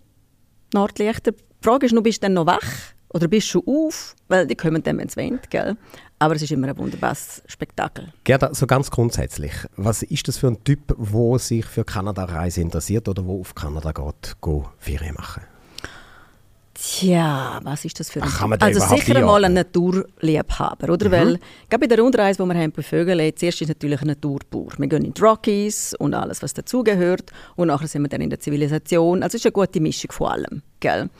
Nordlichter. 0.72 1.32
Die 1.32 1.38
Frage 1.60 1.86
ist 1.86 1.92
nur, 1.92 2.04
bist 2.04 2.22
du 2.22 2.26
dann 2.26 2.34
noch 2.34 2.46
wach 2.46 2.94
oder 3.12 3.28
bist 3.28 3.48
du 3.48 3.62
schon 3.62 3.62
auf? 3.66 4.14
Weil 4.28 4.46
die 4.46 4.54
kommen 4.54 4.82
dann, 4.82 4.98
wenn 4.98 5.08
es 5.08 5.16
windet, 5.16 5.50
gell? 5.50 5.76
Aber 6.18 6.34
es 6.34 6.42
ist 6.42 6.50
immer 6.50 6.68
ein 6.68 6.76
wunderbares 6.76 7.42
Spektakel. 7.46 8.12
Gerda, 8.24 8.52
so 8.52 8.66
ganz 8.66 8.90
grundsätzlich, 8.90 9.52
was 9.76 10.02
ist 10.02 10.26
das 10.26 10.38
für 10.38 10.48
ein 10.48 10.62
Typ, 10.64 10.94
wo 10.98 11.38
sich 11.38 11.64
für 11.64 11.84
Kanada-Reise 11.84 12.60
interessiert 12.60 13.08
oder 13.08 13.24
wo 13.24 13.40
auf 13.40 13.54
Kanada 13.54 13.92
geht, 13.92 14.36
go 14.40 14.68
Ferien 14.78 15.14
machen? 15.14 15.42
Tja, 16.80 17.58
was 17.64 17.84
ist 17.84 17.98
das 17.98 18.08
für 18.08 18.22
ein 18.22 18.28
Ach, 18.28 18.40
Also 18.60 18.80
sicher 18.94 19.16
einmal 19.16 19.44
ein? 19.44 19.52
Naturliebhaber, 19.52 20.92
oder? 20.92 21.10
Weil, 21.10 21.40
gerade 21.68 21.80
bei 21.80 21.86
der 21.88 21.98
Rundreise, 21.98 22.40
die 22.40 22.48
wir 22.48 22.56
haben 22.56 22.70
bei 22.70 22.82
Vögeln, 22.82 23.32
zuerst 23.34 23.62
ist 23.62 23.68
natürlich 23.68 24.00
ein 24.00 24.06
Naturpur. 24.06 24.68
Wir 24.76 24.86
gehen 24.86 25.04
in 25.04 25.12
die 25.12 25.20
Rockies 25.20 25.94
und 25.94 26.14
alles, 26.14 26.40
was 26.40 26.54
dazugehört. 26.54 27.32
Und 27.56 27.66
nachher 27.68 27.88
sind 27.88 28.02
wir 28.02 28.08
dann 28.08 28.20
in 28.20 28.30
der 28.30 28.38
Zivilisation. 28.38 29.24
Also 29.24 29.36
es 29.36 29.40
ist 29.40 29.46
eine 29.46 29.52
gute 29.52 29.80
Mischung 29.80 30.12
von 30.12 30.28
allem, 30.28 30.62
gell? 30.78 31.10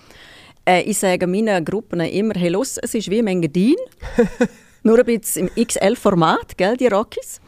Äh, 0.69 0.83
ich 0.83 0.99
sage 0.99 1.27
meinen 1.27 1.65
Gruppen 1.65 2.01
immer, 2.01 2.35
hey, 2.35 2.51
los, 2.51 2.77
es 2.77 2.95
ist 2.95 3.09
wie 3.09 3.21
ein 3.21 3.27
Engadin. 3.27 3.77
Nur 4.83 4.99
ein 4.99 5.05
bisschen 5.07 5.49
im 5.55 5.67
XL-Format, 5.67 6.59
gell, 6.59 6.77
die 6.77 6.89
Rockies. 6.89 7.41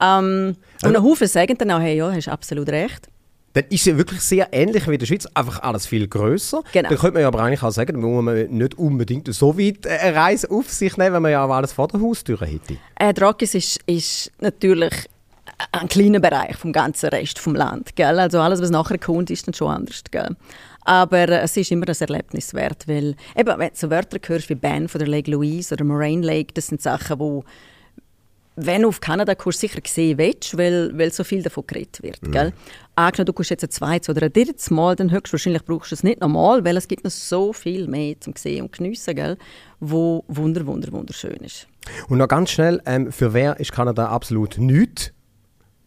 Ähm, 0.00 0.54
und 0.84 0.96
ein 0.96 1.02
Haufen 1.02 1.26
sagen 1.26 1.58
dann 1.58 1.72
auch, 1.72 1.80
hey, 1.80 1.96
ja, 1.96 2.12
hast 2.12 2.28
absolut 2.28 2.68
recht. 2.68 3.08
Dann 3.54 3.64
ist 3.70 3.86
es 3.86 3.96
wirklich 3.96 4.20
sehr 4.20 4.48
ähnlich 4.52 4.86
wie 4.88 4.94
in 4.94 4.98
der 4.98 5.06
Schweiz, 5.06 5.26
einfach 5.34 5.62
alles 5.62 5.86
viel 5.86 6.06
grösser. 6.06 6.62
Genau. 6.72 6.88
Dann 6.88 6.98
könnte 6.98 7.14
man 7.14 7.22
ja 7.22 7.28
aber 7.28 7.40
eigentlich 7.40 7.62
auch 7.62 7.70
sagen, 7.70 8.00
dann 8.00 8.10
muss 8.10 8.24
man 8.24 8.48
nicht 8.48 8.78
unbedingt 8.78 9.32
so 9.34 9.58
weit 9.58 9.86
äh, 9.86 9.90
eine 9.90 10.16
Reise 10.16 10.50
auf 10.50 10.70
sich 10.70 10.96
nehmen, 10.96 11.14
wenn 11.14 11.22
man 11.22 11.32
ja 11.32 11.44
auch 11.44 11.50
alles 11.50 11.72
vor 11.72 11.88
der 11.88 12.00
Haustür 12.00 12.40
hätte. 12.40 12.76
Äh, 12.96 13.14
die 13.14 13.20
Rockies 13.20 13.54
ist, 13.54 13.80
ist 13.86 14.32
natürlich 14.40 14.92
ein 15.72 15.88
kleiner 15.88 16.20
Bereich 16.20 16.56
vom 16.56 16.72
ganzen 16.72 17.08
Rest 17.10 17.38
vom 17.38 17.54
Land. 17.54 17.96
Gell? 17.96 18.18
Also 18.18 18.40
alles, 18.40 18.60
was 18.60 18.70
nachher 18.70 18.98
kommt, 18.98 19.30
ist 19.30 19.46
dann 19.46 19.54
schon 19.54 19.70
anders. 19.70 20.02
Gell? 20.10 20.36
Aber 20.84 21.28
es 21.42 21.56
ist 21.56 21.70
immer 21.70 21.88
ein 21.88 21.96
Erlebnis 21.98 22.54
wert, 22.54 22.86
weil 22.86 23.16
eben, 23.36 23.58
wenn 23.58 23.70
du 23.70 23.74
so 23.74 23.90
Wörter 23.90 24.18
hörst 24.26 24.50
wie 24.50 24.54
Ban 24.54 24.88
von 24.88 24.98
der 24.98 25.08
Lake 25.08 25.30
Louise 25.30 25.74
oder 25.74 25.84
Moraine 25.84 26.24
Lake, 26.24 26.52
das 26.54 26.68
sind 26.68 26.82
Sachen, 26.82 27.18
wo 27.18 27.44
wenn 28.56 28.82
du 28.82 28.88
auf 28.88 29.00
Kanada 29.00 29.34
kommst, 29.34 29.60
sicher 29.60 29.80
sehen 29.84 30.18
willst, 30.18 30.56
weil, 30.56 30.96
weil 30.96 31.12
so 31.12 31.24
viel 31.24 31.42
davon 31.42 31.66
geredet 31.66 32.02
wird. 32.02 32.20
Gell? 32.30 32.52
Angenommen, 32.94 33.26
du 33.26 33.32
kommst 33.32 33.50
jetzt 33.50 33.64
ein 33.64 33.70
zweites 33.70 34.08
oder 34.08 34.26
ein 34.26 34.32
drittes 34.32 34.70
Mal, 34.70 34.94
dann 34.94 35.10
höchstwahrscheinlich 35.10 35.64
brauchst 35.64 35.90
du 35.90 35.96
es 35.96 36.04
nicht 36.04 36.20
nochmal, 36.20 36.64
weil 36.64 36.76
es 36.76 36.86
gibt 36.86 37.04
noch 37.04 37.10
so 37.10 37.52
viel 37.52 37.88
mehr 37.88 38.14
zum 38.20 38.34
sehen 38.36 38.62
und 38.62 38.72
geniessen, 38.72 39.16
gell? 39.16 39.36
wo 39.80 40.24
wunder, 40.28 40.66
wunder, 40.66 40.92
wunderschön 40.92 41.36
ist. 41.38 41.66
Und 42.08 42.18
noch 42.18 42.28
ganz 42.28 42.50
schnell, 42.50 42.80
ähm, 42.86 43.10
für 43.10 43.34
wer 43.34 43.58
ist 43.58 43.72
Kanada 43.72 44.06
absolut 44.06 44.56
nichts? 44.58 45.12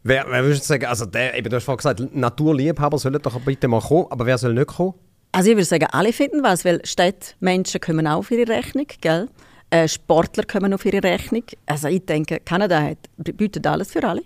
Wer, 0.07 0.25
wer 0.29 0.41
würdest 0.41 0.63
du 0.63 0.67
sagen, 0.67 0.85
also 0.85 1.05
der, 1.05 1.37
eben, 1.37 1.49
du 1.49 1.57
hast 1.57 1.65
vorhin 1.65 1.77
gesagt, 1.79 2.15
Naturliebhaber 2.15 2.97
sollen 2.97 3.21
doch 3.21 3.41
bitte 3.41 3.67
mal 3.67 3.81
kommen, 3.81 4.05
aber 4.09 4.25
wer 4.25 4.37
soll 4.37 4.53
nicht 4.53 4.67
kommen? 4.67 4.93
Also 5.33 5.49
ich 5.49 5.57
würde 5.57 5.65
sagen, 5.65 5.85
alle 5.91 6.13
finden 6.13 6.43
was, 6.43 6.63
weil 6.63 6.79
Städtmenschen 6.85 7.81
kommen 7.81 8.07
auch 8.07 8.19
auf 8.19 8.31
ihre 8.31 8.49
Rechnung, 8.49 8.85
gell? 9.01 9.27
Äh, 9.69 9.89
Sportler 9.89 10.45
kommen 10.45 10.73
auf 10.73 10.85
ihre 10.85 11.03
Rechnung. 11.03 11.43
Also 11.65 11.89
ich 11.89 12.05
denke, 12.05 12.39
Kanada 12.39 12.81
hat, 12.81 12.99
bietet 13.17 13.67
alles 13.67 13.91
für 13.91 14.01
alle. 14.07 14.21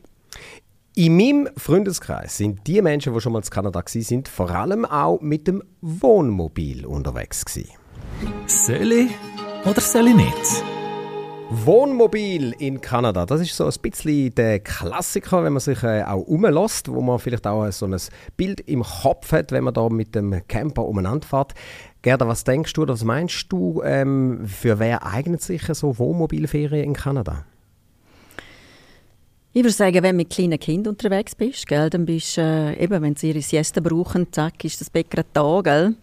In 0.94 1.18
meinem 1.18 1.50
Freundeskreis 1.58 2.38
sind 2.38 2.60
die 2.68 2.80
Menschen, 2.80 3.16
die 3.16 3.20
schon 3.20 3.34
mal 3.34 3.40
in 3.40 3.50
Kanada 3.50 3.80
waren, 3.80 4.02
sind 4.04 4.28
vor 4.28 4.52
allem 4.52 4.86
auch 4.86 5.20
mit 5.20 5.48
dem 5.48 5.64
Wohnmobil 5.82 6.86
unterwegs 6.86 7.44
gewesen. 7.44 7.72
Soll 8.46 8.92
ich 8.92 9.12
oder 9.66 9.82
soll 9.82 10.10
ich 10.10 10.16
nicht? 10.16 10.81
Wohnmobil 11.54 12.56
in 12.60 12.80
Kanada, 12.80 13.26
das 13.26 13.42
ist 13.42 13.58
so 13.58 13.66
ein 13.66 13.74
bisschen 13.82 14.34
der 14.36 14.62
Klassiker, 14.62 15.44
wenn 15.44 15.52
man 15.52 15.60
sich 15.60 15.84
äh, 15.84 16.02
auch 16.02 16.22
umlässt, 16.22 16.90
wo 16.90 17.02
man 17.02 17.20
vielleicht 17.20 17.46
auch 17.46 17.70
so 17.72 17.86
ein 17.88 17.98
Bild 18.38 18.62
im 18.62 18.84
Kopf 18.84 19.34
hat, 19.34 19.52
wenn 19.52 19.66
man 19.66 19.74
da 19.74 19.90
mit 19.90 20.16
dem 20.16 20.48
Camper 20.48 20.86
umeinander 20.86 21.28
fährt. 21.28 21.54
Gerda, 22.04 22.26
was 22.26 22.46
denkst 22.46 22.72
du 22.72 22.88
was 22.88 23.04
meinst 23.04 23.48
du, 23.50 23.82
ähm, 23.84 24.48
für 24.48 24.80
wer 24.80 25.06
eignet 25.06 25.42
sich 25.42 25.64
so 25.74 26.00
Wohnmobilferien 26.00 26.86
in 26.86 26.94
Kanada? 26.94 27.44
Ich 29.52 29.62
würde 29.62 29.72
sagen, 29.72 30.02
wenn 30.04 30.16
du 30.16 30.24
mit 30.24 30.30
kleinen 30.30 30.58
Kindern 30.58 30.94
unterwegs 30.94 31.36
bist, 31.36 31.68
gell, 31.68 31.90
dann 31.90 32.06
bist 32.06 32.38
äh, 32.38 32.82
eben, 32.82 33.04
wenn 33.04 33.18
sie 33.18 33.32
ihre 33.32 33.42
Siesta 33.42 33.82
brauchen, 33.82 34.32
zack, 34.32 34.64
ist 34.64 34.80
das 34.80 34.90
Bett 34.90 35.12
gerade 35.12 35.28
da, 35.34 35.60
gell. 35.62 35.96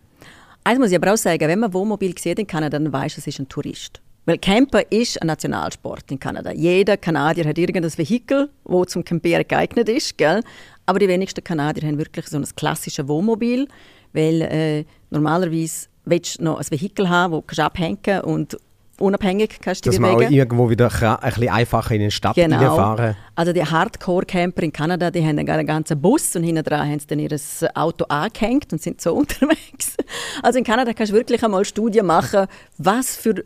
Eins 0.62 0.78
muss 0.78 0.90
ich 0.90 0.96
aber 0.96 1.14
auch 1.14 1.16
sagen, 1.16 1.48
wenn 1.48 1.58
man 1.58 1.72
Wohnmobil 1.72 2.18
sieht 2.18 2.38
in 2.38 2.46
Kanada, 2.46 2.78
dann 2.78 2.92
weiß 2.92 3.16
es 3.16 3.26
ist 3.26 3.38
ein 3.38 3.48
Tourist. 3.48 4.02
Weil 4.28 4.36
Camper 4.36 4.82
ist 4.92 5.22
ein 5.22 5.26
Nationalsport 5.28 6.10
in 6.10 6.20
Kanada. 6.20 6.52
Jeder 6.52 6.98
Kanadier 6.98 7.46
hat 7.46 7.56
irgendein 7.56 7.90
Vehikel, 7.96 8.50
das 8.66 8.88
zum 8.88 9.02
Campieren 9.02 9.48
geeignet 9.48 9.88
ist. 9.88 10.18
Gell? 10.18 10.42
Aber 10.84 10.98
die 10.98 11.08
wenigsten 11.08 11.42
Kanadier 11.42 11.88
haben 11.88 11.96
wirklich 11.96 12.26
so 12.26 12.36
ein 12.36 12.44
klassisches 12.54 13.08
Wohnmobil, 13.08 13.66
weil 14.12 14.42
äh, 14.42 14.84
normalerweise 15.08 15.86
willst 16.04 16.40
du 16.40 16.44
noch 16.44 16.58
ein 16.58 16.66
Vehikel 16.70 17.08
haben, 17.08 17.42
das 17.46 17.56
du 17.56 17.64
abhängen 17.64 18.02
kannst 18.02 18.24
und 18.26 18.58
unabhängig 19.00 19.60
kannst 19.62 19.86
du 19.86 19.88
Dass 19.88 19.94
dich 19.94 20.00
man 20.02 20.10
auch 20.10 20.16
bewegen. 20.18 20.34
irgendwo 20.34 20.68
wieder 20.68 20.90
ein 20.92 21.30
bisschen 21.30 21.48
einfacher 21.48 21.94
in 21.94 22.00
die 22.02 22.10
Stadt 22.10 22.34
Genau. 22.34 22.58
reinfahren 22.58 23.16
Also 23.34 23.54
die 23.54 23.64
Hardcore-Camper 23.64 24.62
in 24.62 24.74
Kanada, 24.74 25.10
die 25.10 25.24
haben 25.24 25.38
dann 25.38 25.48
einen 25.48 25.66
ganzen 25.66 26.02
Bus 26.02 26.36
und 26.36 26.42
hinten 26.42 26.64
dran 26.64 26.86
haben 26.86 26.98
sie 26.98 27.06
dann 27.06 27.18
ihr 27.18 27.34
Auto 27.74 28.04
angehängt 28.10 28.74
und 28.74 28.82
sind 28.82 29.00
so 29.00 29.14
unterwegs. 29.16 29.96
Also 30.42 30.58
in 30.58 30.66
Kanada 30.66 30.92
kannst 30.92 31.12
du 31.12 31.16
wirklich 31.16 31.42
einmal 31.42 31.64
Studien 31.64 32.04
machen, 32.04 32.46
was 32.76 33.16
für 33.16 33.42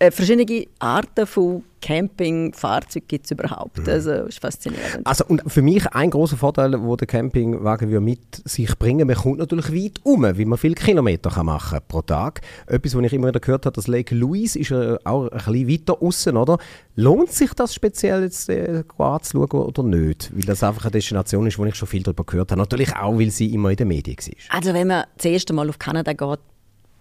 äh, 0.00 0.10
verschiedene 0.10 0.66
Arten 0.78 1.26
von 1.26 1.62
Campingfahrzeugen 1.82 3.06
gibt 3.06 3.26
es 3.26 3.30
überhaupt. 3.30 3.86
Also 3.88 4.12
ist 4.24 4.40
faszinierend. 4.40 5.06
Also 5.06 5.24
und 5.26 5.42
für 5.46 5.62
mich 5.62 5.86
ein 5.88 6.10
großer 6.10 6.36
Vorteil, 6.36 6.74
wo 6.82 6.96
der 6.96 7.06
Campingwagen 7.06 8.02
mit 8.02 8.42
sich 8.44 8.78
bringen, 8.78 9.06
man 9.06 9.16
kommt 9.16 9.38
natürlich 9.38 9.72
weit 9.72 10.00
um, 10.02 10.22
weil 10.22 10.46
man 10.46 10.58
viele 10.58 10.74
Kilometer 10.74 11.30
kann 11.30 11.46
machen 11.46 11.80
pro 11.86 12.00
Tag. 12.00 12.40
Etwas, 12.66 12.96
was 12.96 13.04
ich 13.04 13.12
immer 13.12 13.28
wieder 13.28 13.40
gehört 13.40 13.66
habe, 13.66 13.74
das 13.74 13.88
Lake 13.88 14.14
Louise 14.14 14.58
ist 14.58 14.70
äh, 14.70 14.96
auch 15.04 15.28
ein 15.28 15.38
bisschen 15.38 15.68
weiter 15.68 16.02
außen, 16.02 16.36
oder? 16.36 16.58
Lohnt 16.96 17.32
sich 17.32 17.52
das 17.52 17.74
speziell 17.74 18.22
jetzt 18.22 18.48
äh, 18.48 18.82
anzuschauen 18.98 19.62
oder 19.66 19.82
nicht? 19.82 20.30
Weil 20.34 20.42
das 20.42 20.62
einfach 20.62 20.84
eine 20.84 20.92
Destination 20.92 21.46
ist, 21.46 21.58
wo 21.58 21.64
ich 21.66 21.74
schon 21.74 21.88
viel 21.88 22.02
darüber 22.02 22.24
gehört 22.24 22.52
habe. 22.52 22.60
Natürlich 22.60 22.94
auch, 22.96 23.18
weil 23.18 23.30
sie 23.30 23.52
immer 23.52 23.70
in 23.70 23.76
den 23.76 23.88
Medien 23.88 24.16
war. 24.16 24.56
Also 24.56 24.72
wenn 24.72 24.86
man 24.86 25.04
das 25.16 25.26
erste 25.26 25.52
Mal 25.52 25.68
auf 25.68 25.78
Kanada 25.78 26.14
geht, 26.14 26.40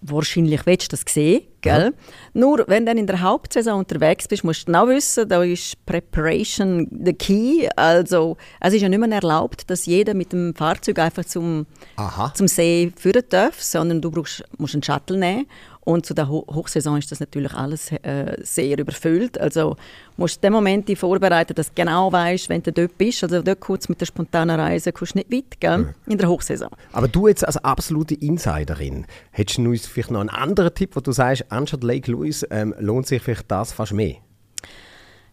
wahrscheinlich 0.01 0.65
willst 0.65 0.91
du 0.91 0.95
das 0.95 1.03
sehen, 1.13 1.43
gell? 1.61 1.93
Nur 2.33 2.63
wenn 2.67 2.85
du 2.85 2.91
dann 2.91 2.97
in 2.97 3.07
der 3.07 3.21
Hauptsaison 3.21 3.79
unterwegs 3.79 4.27
bist, 4.27 4.43
musst 4.43 4.61
du 4.61 4.65
genau 4.67 4.87
wissen, 4.87 5.27
da 5.27 5.43
ist 5.43 5.85
Preparation 5.85 6.87
the 7.03 7.13
key. 7.13 7.67
Also 7.75 8.37
es 8.59 8.73
ist 8.73 8.81
ja 8.81 8.89
nicht 8.89 8.99
mehr 8.99 9.11
erlaubt, 9.11 9.69
dass 9.69 9.85
jeder 9.85 10.13
mit 10.13 10.31
dem 10.31 10.55
Fahrzeug 10.55 10.99
einfach 10.99 11.25
zum, 11.25 11.65
Aha. 11.97 12.33
zum 12.33 12.47
See 12.47 12.91
führen 12.95 13.23
darf, 13.29 13.61
sondern 13.61 14.01
du 14.01 14.11
brauchst, 14.11 14.43
musst 14.57 14.73
einen 14.73 14.83
Shuttle 14.83 15.17
nehmen. 15.17 15.47
Und 15.89 16.05
zu 16.05 16.13
der 16.13 16.29
Ho 16.29 16.45
Hochsaison 16.53 16.99
ist 16.99 17.11
das 17.11 17.19
natürlich 17.19 17.51
alles 17.51 17.91
äh, 17.91 18.37
sehr 18.43 18.77
überfüllt. 18.77 19.39
Also 19.39 19.75
musst 20.17 20.35
du 20.35 20.37
in 20.37 20.41
dem 20.43 20.53
Moment 20.53 20.87
dich 20.87 20.99
vorbereiten, 20.99 21.55
dass 21.55 21.69
du 21.69 21.73
genau 21.81 22.11
weißt, 22.11 22.47
wenn 22.49 22.61
du 22.61 22.71
dort 22.71 22.95
bist. 22.99 23.23
Also 23.23 23.41
dort 23.41 23.59
kurz 23.59 23.89
mit 23.89 23.99
der 23.99 24.05
spontanen 24.05 24.59
Reise 24.59 24.91
kommst 24.91 25.15
du 25.15 25.17
nicht 25.17 25.31
weit, 25.31 25.59
gell? 25.59 25.95
in 26.05 26.19
der 26.19 26.29
Hochsaison. 26.29 26.69
Aber 26.91 27.07
du 27.07 27.27
jetzt 27.27 27.43
als 27.43 27.57
absolute 27.57 28.13
Insiderin, 28.13 29.07
hättest 29.31 29.57
du 29.57 29.63
uns 29.63 29.87
vielleicht 29.87 30.11
noch 30.11 30.19
einen 30.19 30.29
anderen 30.29 30.75
Tipp, 30.75 30.95
wo 30.95 30.99
du 30.99 31.11
sagst, 31.11 31.45
anstatt 31.49 31.83
Lake 31.83 32.11
Louise 32.11 32.45
ähm, 32.51 32.75
lohnt 32.77 33.07
sich 33.07 33.23
vielleicht 33.23 33.49
das 33.49 33.73
fast 33.73 33.93
mehr? 33.93 34.17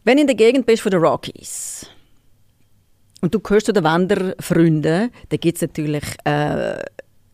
Wenn 0.05 0.17
du 0.17 0.23
in 0.23 0.27
der 0.27 0.37
Gegend 0.37 0.65
bist 0.65 0.81
von 0.81 0.91
den 0.91 1.03
Rockies 1.03 1.87
und 3.21 3.35
du 3.35 3.41
gehörst 3.41 3.67
zu 3.67 3.75
den 3.75 3.85
Wanderfreunden, 3.85 5.11
dann 5.29 5.39
gibt 5.39 5.57
es 5.57 5.61
natürlich 5.61 6.05
äh, 6.25 6.83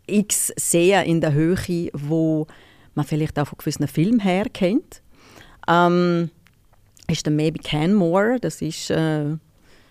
x 0.09 0.53
Seen 0.57 1.05
in 1.05 1.21
der 1.21 1.33
Höhe, 1.33 1.89
wo 1.93 2.49
man 2.95 3.05
vielleicht 3.05 3.39
auch 3.39 3.49
von 3.49 3.59
gewissen 3.59 3.87
Filmen 3.89 4.21
her 4.21 4.45
kennt. 4.53 5.03
Ähm, 5.69 6.31
ist 7.09 7.27
der 7.27 7.33
Maybe 7.33 7.59
Canmore, 7.59 8.39
das 8.41 8.63
ist, 8.63 8.91
äh, 8.91 9.37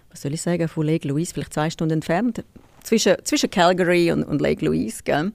was 0.10 0.22
soll 0.22 0.34
ich 0.34 0.42
sagen, 0.42 0.68
von 0.68 0.86
Lake 0.86 1.08
Louise, 1.08 1.34
vielleicht 1.34 1.54
zwei 1.54 1.70
Stunden 1.70 1.96
entfernt, 1.96 2.44
zwischen, 2.84 3.16
zwischen 3.24 3.50
Calgary 3.50 4.12
und, 4.12 4.24
und 4.24 4.42
Lake 4.42 4.66
Louise. 4.66 5.02
Gell? 5.04 5.32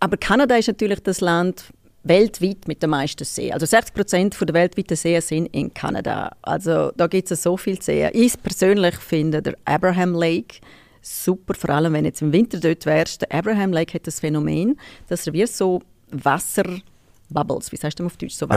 Aber 0.00 0.16
Kanada 0.16 0.56
ist 0.56 0.68
natürlich 0.68 1.00
das 1.00 1.20
Land 1.20 1.72
weltweit 2.04 2.68
mit 2.68 2.82
den 2.82 2.90
meisten 2.90 3.24
Seen. 3.24 3.52
Also 3.52 3.66
60 3.66 3.94
Prozent 3.94 4.36
der 4.40 4.54
weltweiten 4.54 4.96
Seen 4.96 5.20
sind 5.20 5.46
in 5.46 5.72
Kanada. 5.74 6.34
Also 6.42 6.92
da 6.96 7.06
gibt 7.06 7.30
es 7.30 7.42
so 7.42 7.56
viele 7.56 7.82
Seen. 7.82 8.10
Ich 8.12 8.40
persönlich 8.40 8.96
finde 8.96 9.42
der 9.42 9.54
Abraham 9.64 10.14
Lake 10.14 10.60
super, 11.02 11.54
vor 11.54 11.70
allem 11.70 11.92
wenn 11.92 12.04
jetzt 12.04 12.22
im 12.22 12.32
Winter 12.32 12.60
dort 12.60 12.86
wärst. 12.86 13.22
Der 13.22 13.32
Abraham 13.32 13.72
Lake 13.72 13.94
hat 13.94 14.06
das 14.06 14.20
Phänomen, 14.20 14.78
dass 15.08 15.26
er 15.26 15.32
wie 15.32 15.46
so 15.46 15.80
Wasserbubbles, 16.10 17.72
wie 17.72 17.76
sagst 17.76 17.98
du 18.00 18.06
auf 18.06 18.16
Deutsch, 18.16 18.34
so 18.34 18.46
die 18.46 18.52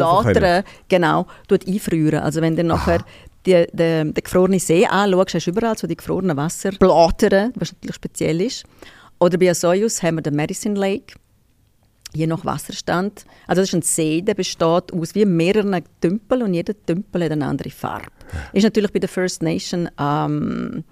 raufkommen. 0.00 0.34
Blätter, 0.34 0.64
genau, 0.88 1.26
tut 1.48 1.66
einfrieren. 1.66 2.22
Also 2.22 2.40
wenn 2.40 2.56
du 2.56 2.64
nachher 2.64 3.04
die, 3.46 3.66
die, 3.72 3.76
den 3.76 4.14
gefrorenen 4.14 4.60
See 4.60 4.86
anschaust, 4.86 5.34
hast 5.34 5.46
du 5.46 5.50
überall 5.50 5.76
so 5.76 5.86
die 5.86 5.96
gefrorenen 5.96 6.36
Wasserblätter, 6.36 7.50
was 7.54 7.72
natürlich 7.72 7.96
speziell 7.96 8.40
ist. 8.40 8.64
Oder 9.18 9.38
bei 9.38 9.54
Soyuz 9.54 10.02
haben 10.02 10.16
wir 10.16 10.22
den 10.22 10.34
Medicine 10.34 10.78
Lake, 10.78 11.14
je 12.12 12.26
nach 12.26 12.44
Wasserstand. 12.44 13.24
Also 13.46 13.62
das 13.62 13.68
ist 13.68 13.74
ein 13.74 13.82
See, 13.82 14.20
der 14.20 14.34
besteht 14.34 14.92
aus 14.92 15.14
wie 15.14 15.24
mehreren 15.24 15.82
Tümpeln 16.00 16.42
und 16.42 16.54
jeder 16.54 16.74
Tümpel 16.86 17.24
hat 17.24 17.32
eine 17.32 17.46
andere 17.46 17.70
Farbe. 17.70 18.06
Ist 18.52 18.64
natürlich 18.64 18.92
bei 18.92 18.98
der 18.98 19.08
First 19.08 19.42
Nation 19.42 19.88
ähm, 19.98 20.84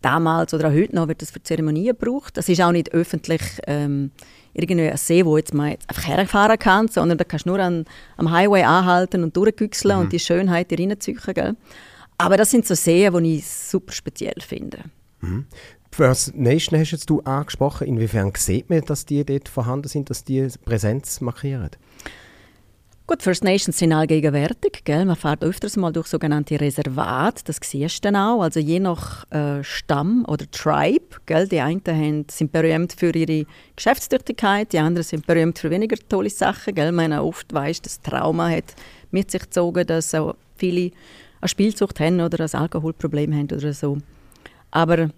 damals 0.00 0.54
oder 0.54 0.68
auch 0.68 0.72
heute 0.72 0.94
noch 0.94 1.08
wird 1.08 1.22
das 1.22 1.30
für 1.30 1.42
Zeremonien 1.42 1.96
gebraucht. 1.96 2.36
Das 2.36 2.48
ist 2.48 2.60
auch 2.60 2.72
nicht 2.72 2.92
öffentlich 2.92 3.42
ähm, 3.66 4.10
irgendwie 4.52 4.90
ein 4.90 4.96
See, 4.96 5.24
wo 5.24 5.36
jetzt 5.36 5.54
man 5.54 5.70
jetzt 5.70 5.88
einfach 5.88 6.06
herfahren 6.06 6.58
kann, 6.58 6.88
sondern 6.88 7.18
da 7.18 7.24
kannst 7.24 7.46
du 7.46 7.50
nur 7.50 7.60
an, 7.60 7.84
am 8.16 8.30
Highway 8.30 8.62
anhalten 8.62 9.22
und 9.22 9.36
durchgüchseln 9.36 9.98
und 9.98 10.12
die 10.12 10.18
Schönheit 10.18 10.72
reinziehen. 10.72 11.20
Gell? 11.34 11.56
Aber 12.18 12.36
das 12.36 12.50
sind 12.50 12.66
so 12.66 12.74
Seen, 12.74 13.22
die 13.22 13.36
ich 13.36 13.46
super 13.46 13.92
speziell 13.92 14.40
finde. 14.40 14.78
First 15.90 16.36
Nation 16.36 16.78
hast 16.78 16.90
jetzt 16.90 17.08
du 17.08 17.20
angesprochen. 17.22 17.86
Inwiefern 17.86 18.32
sieht 18.36 18.68
man, 18.70 18.82
dass 18.82 19.06
die 19.06 19.24
dort 19.24 19.48
vorhanden 19.48 19.88
sind, 19.88 20.10
dass 20.10 20.24
die 20.24 20.48
Präsenz 20.64 21.20
markieren? 21.20 21.70
Gut, 23.10 23.22
First 23.22 23.42
Nations 23.42 23.78
sind 23.78 23.94
allgegenwärtig. 23.94 24.84
Gell? 24.84 25.06
Man 25.06 25.16
fährt 25.16 25.42
öfters 25.42 25.78
mal 25.78 25.90
durch 25.90 26.08
sogenannte 26.08 26.60
Reservate. 26.60 27.42
Das 27.46 27.56
siehst 27.62 28.04
du 28.04 28.08
dann 28.12 28.16
auch. 28.16 28.42
Also 28.42 28.60
je 28.60 28.80
nach 28.80 29.24
äh, 29.32 29.64
Stamm 29.64 30.26
oder 30.28 30.44
Tribe. 30.50 31.16
Gell? 31.24 31.48
Die 31.48 31.58
einen 31.58 31.80
haben, 31.86 32.26
sind 32.30 32.52
berühmt 32.52 32.92
für 32.92 33.16
ihre 33.16 33.46
Geschäftstüchtigkeit, 33.76 34.74
die 34.74 34.78
anderen 34.78 35.04
sind 35.04 35.26
berühmt 35.26 35.58
für 35.58 35.70
weniger 35.70 35.96
tolle 36.10 36.28
Sachen. 36.28 36.74
Gell? 36.74 36.92
Man 36.92 37.14
oft 37.14 37.50
weiss, 37.54 37.80
das 37.80 37.98
Trauma 38.02 38.50
hat 38.50 38.74
mit 39.10 39.30
sich 39.30 39.40
gezogen, 39.40 39.86
dass 39.86 40.14
auch 40.14 40.36
viele 40.58 40.90
eine 41.40 41.48
Spielsucht 41.48 42.00
haben 42.00 42.20
oder 42.20 42.44
ein 42.44 42.60
Alkoholproblem 42.60 43.32
haben 43.32 43.48
oder 43.50 43.72
so. 43.72 43.96
Aber 44.70 45.08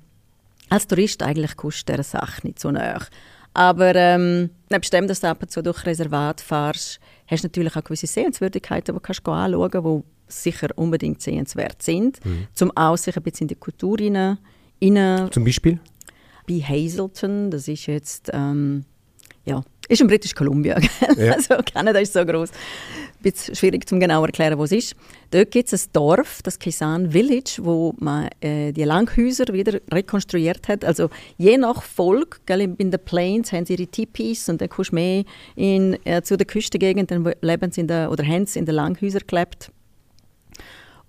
als 0.69 0.87
Tourist 0.87 1.25
eigentlich 1.25 1.57
kommst 1.57 1.89
du 1.89 1.93
dieser 1.93 2.05
Sache 2.05 2.47
nicht 2.47 2.61
so 2.61 2.71
nach. 2.71 3.11
Aber 3.53 3.97
ähm, 3.97 4.51
nebst 4.69 4.93
dem, 4.93 5.09
dass 5.09 5.21
du 5.21 5.29
ab 5.29 5.43
und 5.43 5.51
zu 5.51 5.61
durch 5.61 5.85
Reservat 5.85 6.41
fährst, 6.41 7.01
hast 7.31 7.45
du 7.45 7.49
natürlich 7.49 7.77
auch 7.77 7.85
gewisse 7.85 8.07
Sehenswürdigkeiten, 8.07 8.95
die 8.95 8.99
du 8.99 9.01
kannst 9.01 9.27
anschauen 9.27 9.71
kannst, 9.71 9.87
die 9.87 10.33
sicher 10.33 10.69
unbedingt 10.77 11.21
sehenswert 11.23 11.83
sind, 11.83 12.21
zum 12.55 12.77
auch 12.77 12.97
sich 12.97 13.17
ein 13.17 13.23
bisschen 13.23 13.45
in 13.45 13.49
die 13.49 13.55
Kultur 13.57 13.99
rein, 13.99 14.39
rein 14.83 15.31
Zum 15.31 15.45
Beispiel? 15.45 15.79
bei 16.51 16.61
Hazelton, 16.61 17.51
das 17.51 17.69
ist 17.69 17.87
jetzt, 17.87 18.31
ähm, 18.33 18.85
ja, 19.45 19.63
ist 19.91 20.01
in 20.01 20.07
British 20.07 20.35
Columbia. 20.35 20.79
Ja. 21.17 21.33
Also 21.33 21.57
Kanada 21.73 21.99
ist 21.99 22.13
so 22.13 22.25
groß. 22.25 22.51
Bisschen 23.21 23.55
schwierig 23.55 23.87
zum 23.87 24.01
genau 24.01 24.25
erklären, 24.25 24.57
wo 24.59 24.65
es 24.65 24.73
ist. 24.73 24.95
Dort 25.31 25.51
gibt 25.51 25.71
es 25.71 25.87
ein 25.87 25.91
Dorf, 25.93 26.41
das 26.43 26.59
Kisan 26.59 27.11
Village, 27.11 27.59
wo 27.61 27.95
man 27.99 28.29
äh, 28.41 28.73
die 28.73 28.85
Langhäuser 28.85 29.53
wieder 29.53 29.81
rekonstruiert 29.93 30.69
hat. 30.69 30.85
Also 30.85 31.11
je 31.37 31.59
nach 31.59 31.83
Volk, 31.83 32.41
gell, 32.47 32.61
in 32.61 32.91
den 32.91 33.01
Plains 33.05 33.53
haben 33.53 33.67
sie 33.67 33.75
ihre 33.75 33.87
Tipis 33.87 34.49
und 34.49 34.61
dann 34.61 34.69
kommst 34.69 34.93
du 34.93 34.95
mehr 34.95 35.25
in, 35.57 35.99
äh, 36.07 36.23
zu 36.23 36.37
der 36.37 36.47
Küstengegend, 36.47 37.11
dann 37.11 37.31
leben 37.43 37.73
sie 37.73 37.83
in 37.83 37.89
der, 37.89 38.11
oder 38.11 38.25
haben 38.25 38.47
sie 38.47 38.61
in 38.61 38.67
den 38.67 38.77
Langhäusern 38.77 39.23
gelebt. 39.27 39.71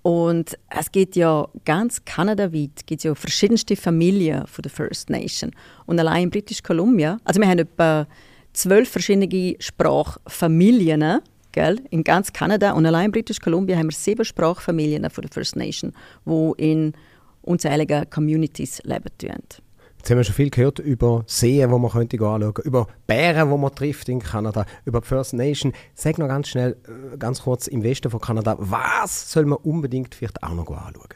Und 0.02 0.58
es 0.70 0.92
gibt 0.92 1.16
ja 1.16 1.48
ganz 1.64 2.04
kanadaweit 2.04 2.88
gibt 2.88 3.04
ja 3.04 3.14
verschiedenste 3.14 3.76
Familien 3.76 4.48
von 4.48 4.64
der 4.64 4.72
First 4.72 5.10
Nation. 5.10 5.52
Und 5.86 6.00
allein 6.00 6.24
in 6.24 6.30
British 6.32 6.64
Columbia, 6.64 7.20
also 7.24 7.40
wir 7.40 7.48
haben 7.48 7.60
etwa 7.60 8.08
zwölf 8.54 8.90
verschiedene 8.90 9.56
Sprachfamilien 9.60 11.22
gell, 11.52 11.82
in 11.90 12.04
ganz 12.04 12.34
Kanada. 12.34 12.74
Und 12.74 12.86
allein 12.86 13.06
in 13.06 13.12
British 13.12 13.40
Columbia 13.40 13.78
haben 13.78 13.90
wir 13.90 13.96
sieben 13.96 14.26
Sprachfamilien 14.26 15.10
von 15.10 15.22
der 15.24 15.32
First 15.32 15.56
Nation, 15.56 15.94
die 16.26 16.52
in 16.58 16.94
unzähligen 17.42 18.10
Communities 18.10 18.82
leben. 18.84 19.10
tun. 19.18 19.62
Jetzt 20.02 20.10
haben 20.10 20.18
wir 20.18 20.24
schon 20.24 20.34
viel 20.34 20.50
gehört 20.50 20.80
über 20.80 21.24
Seen, 21.28 21.70
die 21.70 21.78
man 21.78 21.92
könnte 21.92 22.18
anschauen 22.18 22.42
könnte, 22.42 22.62
über 22.64 22.88
Bären, 23.06 23.52
die 23.52 23.58
man 23.58 23.76
trifft 23.76 24.10
in 24.10 24.20
Kanada, 24.20 24.66
über 24.84 25.02
die 25.02 25.08
First 25.08 25.34
Nation. 25.34 25.74
Sag 25.94 26.18
noch 26.18 26.28
ganz 26.28 26.48
schnell, 26.48 26.76
äh, 27.14 27.18
ganz 27.18 27.44
kurz 27.44 27.68
im 27.68 27.84
Westen 27.84 28.10
von 28.10 28.20
Kanada, 28.20 28.56
was 28.58 29.32
soll 29.32 29.46
man 29.46 29.60
unbedingt 29.60 30.16
vielleicht 30.16 30.42
auch 30.42 30.56
noch 30.56 30.72
anschauen? 30.72 31.14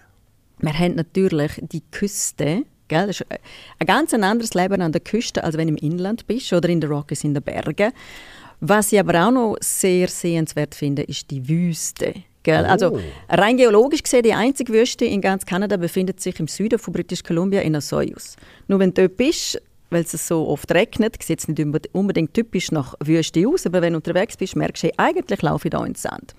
Wir 0.59 0.77
haben 0.77 0.93
natürlich 0.93 1.59
die 1.63 1.81
Küste. 1.89 2.63
Gell? 2.87 3.07
Das 3.07 3.21
ist 3.21 3.25
ein 3.31 3.87
ganz 3.87 4.13
anderes 4.13 4.53
Leben 4.53 4.81
an 4.81 4.91
der 4.91 5.01
Küste, 5.01 5.43
als 5.43 5.57
wenn 5.57 5.67
du 5.67 5.73
im 5.73 5.77
Inland 5.77 6.27
bist 6.27 6.53
oder 6.53 6.69
in 6.69 6.81
den 6.81 6.91
Rockies 6.91 7.23
in 7.23 7.33
den 7.33 7.43
Bergen. 7.43 7.91
Was 8.59 8.91
ich 8.91 8.99
aber 8.99 9.27
auch 9.27 9.31
noch 9.31 9.57
sehr 9.59 10.07
sehenswert 10.07 10.75
finde, 10.75 11.03
ist 11.03 11.29
die 11.31 11.47
Wüste. 11.47 12.13
Gell? 12.43 12.63
Oh. 12.63 12.71
Also 12.71 12.99
rein 13.27 13.57
geologisch 13.57 14.03
gesehen, 14.03 14.23
die 14.23 14.33
einzige 14.33 14.71
Wüste 14.71 15.05
in 15.05 15.19
ganz 15.19 15.45
Kanada 15.45 15.77
befindet 15.77 16.19
sich 16.21 16.39
im 16.39 16.47
Süden 16.47 16.79
von 16.79 16.93
British 16.93 17.23
Columbia 17.23 17.61
in 17.61 17.79
Soyuz. 17.81 18.35
Nur 18.67 18.79
wenn 18.79 18.93
du 18.93 19.01
dort 19.01 19.17
bist, 19.17 19.59
weil 19.89 20.03
es 20.03 20.11
so 20.27 20.47
oft 20.47 20.71
regnet, 20.73 21.21
sieht 21.21 21.39
es 21.39 21.47
nicht 21.47 21.89
unbedingt 21.93 22.33
typisch 22.33 22.71
nach 22.71 22.95
Wüste 23.03 23.47
aus, 23.47 23.65
aber 23.65 23.81
wenn 23.81 23.93
du 23.93 23.97
unterwegs 23.97 24.37
bist, 24.37 24.55
merkst 24.55 24.83
du, 24.83 24.87
hey, 24.87 24.93
eigentlich 24.97 25.41
laufe 25.41 25.67
ich 25.67 25.73
hier 25.75 25.85
ins 25.85 26.01
Sand. 26.01 26.35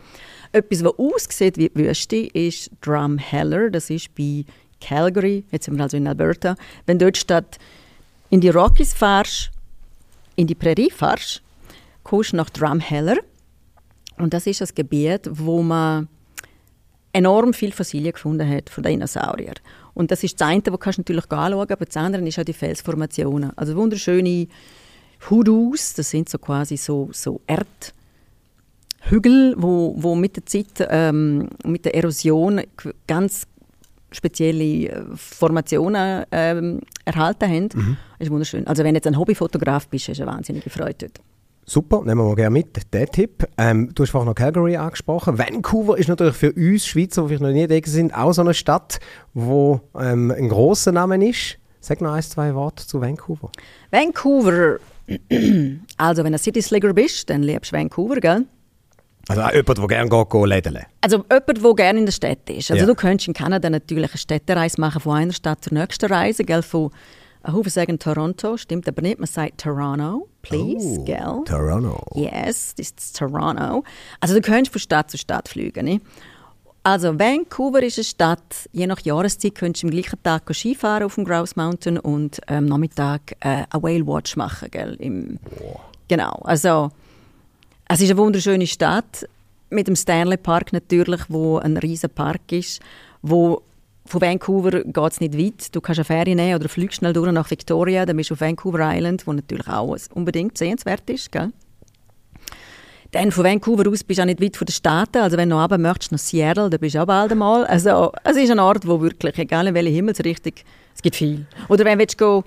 Etwas, 0.52 0.84
was 0.84 0.98
aussieht 0.98 1.58
wie 1.58 1.70
Wüste, 1.74 2.16
ist 2.16 2.70
Drumheller. 2.80 3.70
Das 3.70 3.90
ist 3.90 4.14
bei 4.14 4.44
Calgary, 4.80 5.44
jetzt 5.50 5.66
sind 5.66 5.76
wir 5.76 5.82
also 5.82 5.96
in 5.96 6.06
Alberta. 6.06 6.56
Wenn 6.86 6.98
du 6.98 7.06
dort 7.06 7.16
statt 7.16 7.58
in 8.30 8.40
die 8.40 8.50
Rockies 8.50 8.92
fährst, 8.92 9.50
in 10.36 10.46
die 10.46 10.54
Prärie 10.54 10.90
fährst, 10.90 11.42
kommst 12.02 12.32
du 12.32 12.36
nach 12.36 12.50
Drumheller. 12.50 13.16
Und 14.18 14.32
das 14.34 14.46
ist 14.46 14.60
das 14.60 14.74
Gebiet, 14.74 15.28
wo 15.30 15.62
man 15.62 16.08
enorm 17.12 17.54
viel 17.54 17.72
Fossilien 17.72 18.12
gefunden 18.12 18.48
hat 18.48 18.70
von 18.70 18.84
Dinosauriern. 18.84 19.56
Und 19.94 20.10
das 20.10 20.22
ist 20.22 20.38
das 20.40 20.48
eine, 20.48 20.60
das 20.60 20.78
kannst 20.78 20.98
du 20.98 21.00
natürlich 21.00 21.30
anschauen, 21.30 21.70
aber 21.70 21.84
das 21.86 21.96
andere 21.96 22.26
ist 22.28 22.38
auch 22.38 22.44
die 22.44 22.52
Felsformationen. 22.52 23.56
Also 23.56 23.74
wunderschöne 23.76 24.48
Hoodoos, 25.30 25.94
das 25.94 26.10
sind 26.10 26.28
so 26.28 26.38
quasi 26.38 26.76
so, 26.76 27.08
so 27.12 27.40
Erdhügel, 29.06 29.54
wo, 29.56 29.94
wo 29.96 30.14
mit 30.14 30.36
der 30.36 30.44
Zeit, 30.44 30.86
ähm, 30.90 31.48
mit 31.64 31.86
der 31.86 31.94
Erosion 31.94 32.60
ganz 33.06 33.46
spezielle 34.16 34.88
äh, 34.88 35.02
Formationen 35.14 36.24
ähm, 36.32 36.80
erhalten 37.04 37.48
haben. 37.48 37.68
Mhm. 37.74 37.96
Ist 38.18 38.30
wunderschön. 38.30 38.66
Also 38.66 38.82
wenn 38.82 38.94
du 38.94 38.98
jetzt 38.98 39.06
ein 39.06 39.18
Hobbyfotograf 39.18 39.88
bist, 39.88 40.08
du 40.08 40.12
eine 40.12 40.26
wahnsinnige 40.26 40.70
Freude 40.70 40.96
dort. 40.98 41.20
Super, 41.68 42.02
nehmen 42.04 42.20
wir 42.20 42.28
mal 42.28 42.36
gerne 42.36 42.52
mit, 42.52 42.94
den 42.94 43.06
Tipp. 43.06 43.44
Ähm, 43.58 43.90
du 43.92 44.04
hast 44.04 44.10
vorhin 44.10 44.28
noch 44.28 44.36
Calgary 44.36 44.76
angesprochen. 44.76 45.36
Vancouver 45.36 45.98
ist 45.98 46.08
natürlich 46.08 46.36
für 46.36 46.52
uns 46.52 46.86
Schweizer, 46.86 47.22
die 47.22 47.28
vielleicht 47.28 47.42
noch 47.42 47.50
nie 47.50 47.66
da 47.66 47.76
sind, 47.84 48.14
auch 48.16 48.32
so 48.32 48.42
eine 48.42 48.54
Stadt, 48.54 49.00
wo 49.34 49.80
ähm, 49.98 50.30
ein 50.30 50.48
grosser 50.48 50.92
Name 50.92 51.28
ist. 51.28 51.58
Sag 51.80 52.00
noch 52.00 52.12
ein, 52.12 52.22
zwei 52.22 52.54
Worte 52.54 52.86
zu 52.86 53.00
Vancouver. 53.00 53.50
Vancouver, 53.90 54.78
also 55.96 56.24
wenn 56.24 56.32
du 56.32 56.38
City 56.38 56.62
Slicker 56.62 56.94
bist, 56.94 57.30
dann 57.30 57.42
liebst 57.42 57.72
du 57.72 57.76
Vancouver, 57.76 58.20
gell? 58.20 58.46
Also 59.28 59.42
auch 59.42 59.52
jemand, 59.52 59.78
der 59.78 59.86
gerne 59.86 60.08
geht, 60.08 60.30
geht 60.30 60.46
lädeln. 60.46 60.84
Also 61.00 61.24
jemand, 61.30 61.64
der 61.64 61.74
gerne 61.74 61.98
in 61.98 62.06
der 62.06 62.12
Stadt 62.12 62.48
ist. 62.48 62.70
Also 62.70 62.82
ja. 62.82 62.86
du 62.86 62.94
könntest 62.94 63.28
in 63.28 63.34
Kanada 63.34 63.68
natürlich 63.68 64.10
eine 64.10 64.18
Städtereise 64.18 64.80
machen 64.80 65.00
von 65.00 65.16
einer 65.16 65.32
Stadt 65.32 65.64
zur 65.64 65.72
nächsten 65.72 66.06
Reise, 66.06 66.44
gell? 66.44 66.62
Von 66.62 66.90
Haufen 67.46 67.70
sagen 67.70 67.98
Toronto, 67.98 68.56
stimmt 68.56 68.88
aber 68.88 69.02
nicht. 69.02 69.18
Man 69.18 69.26
sagt 69.26 69.60
Toronto, 69.60 70.28
please, 70.42 71.00
oh, 71.00 71.04
gell? 71.04 71.42
Toronto. 71.44 72.04
Yes, 72.14 72.74
das 72.76 72.90
ist 72.90 73.16
Toronto. 73.16 73.84
Also 74.20 74.34
du 74.34 74.40
kannst 74.40 74.72
von 74.72 74.80
Stadt 74.80 75.10
zu 75.10 75.18
Stadt 75.18 75.48
fliegen, 75.48 75.84
nicht? 75.84 76.04
Also 76.82 77.18
Vancouver 77.18 77.82
ist 77.82 77.98
eine 77.98 78.04
Stadt, 78.04 78.68
je 78.70 78.86
nach 78.86 79.00
Jahreszeit 79.00 79.56
könntest 79.56 79.82
du 79.82 79.88
am 79.88 79.90
gleichen 79.90 80.22
Tag 80.22 80.42
Skifahren 80.54 81.02
auf 81.02 81.16
dem 81.16 81.24
Grouse 81.24 81.56
Mountain 81.56 81.98
und 81.98 82.38
am 82.48 82.58
ähm, 82.58 82.66
Nachmittag 82.66 83.32
äh, 83.40 83.64
eine 83.70 83.82
Whale 83.82 84.06
Watch 84.06 84.36
machen, 84.36 84.70
gell? 84.70 84.94
Im, 85.00 85.40
oh. 85.60 85.80
Genau, 86.06 86.40
also 86.44 86.90
es 87.88 88.00
ist 88.00 88.10
eine 88.10 88.18
wunderschöne 88.18 88.66
Stadt 88.66 89.28
mit 89.70 89.86
dem 89.86 89.96
Stanley 89.96 90.36
Park 90.36 90.72
natürlich, 90.72 91.22
wo 91.28 91.58
ein 91.58 91.76
riesen 91.76 92.10
Park 92.10 92.52
ist, 92.52 92.80
wo 93.22 93.62
von 94.06 94.20
Vancouver 94.20 94.82
geht 94.84 95.12
es 95.12 95.20
nicht 95.20 95.36
weit. 95.36 95.74
Du 95.74 95.80
kannst 95.80 95.98
eine 95.98 96.04
Fähre 96.04 96.34
nehmen 96.34 96.54
oder 96.54 96.68
fliegst 96.68 96.98
schnell 96.98 97.12
durch 97.12 97.30
nach 97.32 97.50
Victoria, 97.50 98.06
dann 98.06 98.16
bist 98.16 98.30
du 98.30 98.34
auf 98.34 98.40
Vancouver 98.40 98.94
Island, 98.94 99.26
wo 99.26 99.32
natürlich 99.32 99.66
auch 99.68 99.96
unbedingt 100.14 100.56
sehenswert 100.56 101.08
ist. 101.10 101.32
Gell? 101.32 101.52
Dann 103.12 103.32
von 103.32 103.44
Vancouver 103.44 103.88
aus 103.88 104.04
bist 104.04 104.18
du 104.18 104.22
auch 104.22 104.26
nicht 104.26 104.40
weit 104.40 104.56
von 104.56 104.66
den 104.66 104.72
Staaten. 104.72 105.18
Also 105.18 105.36
wenn 105.36 105.50
du 105.50 105.56
runter 105.56 105.78
möchtest, 105.78 106.12
nach 106.12 106.18
Seattle, 106.18 106.70
dann 106.70 106.80
bist 106.80 106.94
du 106.94 107.02
auch 107.02 107.06
bald 107.06 107.32
einmal. 107.32 107.64
Also 107.66 108.12
es 108.24 108.36
ist 108.36 108.50
ein 108.50 108.60
Ort, 108.60 108.86
wo 108.86 109.00
wirklich, 109.00 109.38
egal 109.38 109.66
in 109.66 109.74
welche 109.74 109.90
Himmelsrichtung, 109.90 110.52
es 110.94 111.02
gibt 111.02 111.16
viel. 111.16 111.46
Oder 111.68 111.84
wenn 111.84 111.98
du 111.98 112.44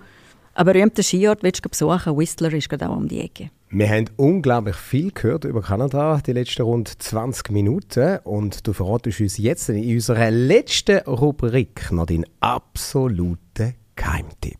einen 0.53 0.65
berühmten 0.65 1.03
Skiort 1.03 1.43
willst 1.43 1.61
besuchen 1.61 2.17
Whistler 2.17 2.53
ist 2.53 2.69
gerade 2.69 2.89
auch 2.89 2.97
um 2.97 3.07
die 3.07 3.21
Ecke. 3.21 3.51
Wir 3.71 3.88
haben 3.88 4.05
unglaublich 4.17 4.75
viel 4.75 5.12
gehört 5.12 5.43
über 5.43 5.62
Kanada 5.62 6.19
die 6.25 6.34
letzten 6.34 6.63
rund 6.63 6.88
20 7.03 7.51
Minuten 7.51 8.17
und 8.23 8.65
du 8.65 8.73
verratest 8.73 9.21
uns 9.21 9.38
jetzt 9.38 9.69
in 9.69 9.93
unserer 9.93 10.32
letzten 10.32 10.97
Rubrik 11.01 11.91
noch 11.91 12.08
deinen 12.08 12.25
absoluten 12.39 13.75
Geheimtipp. 13.95 14.58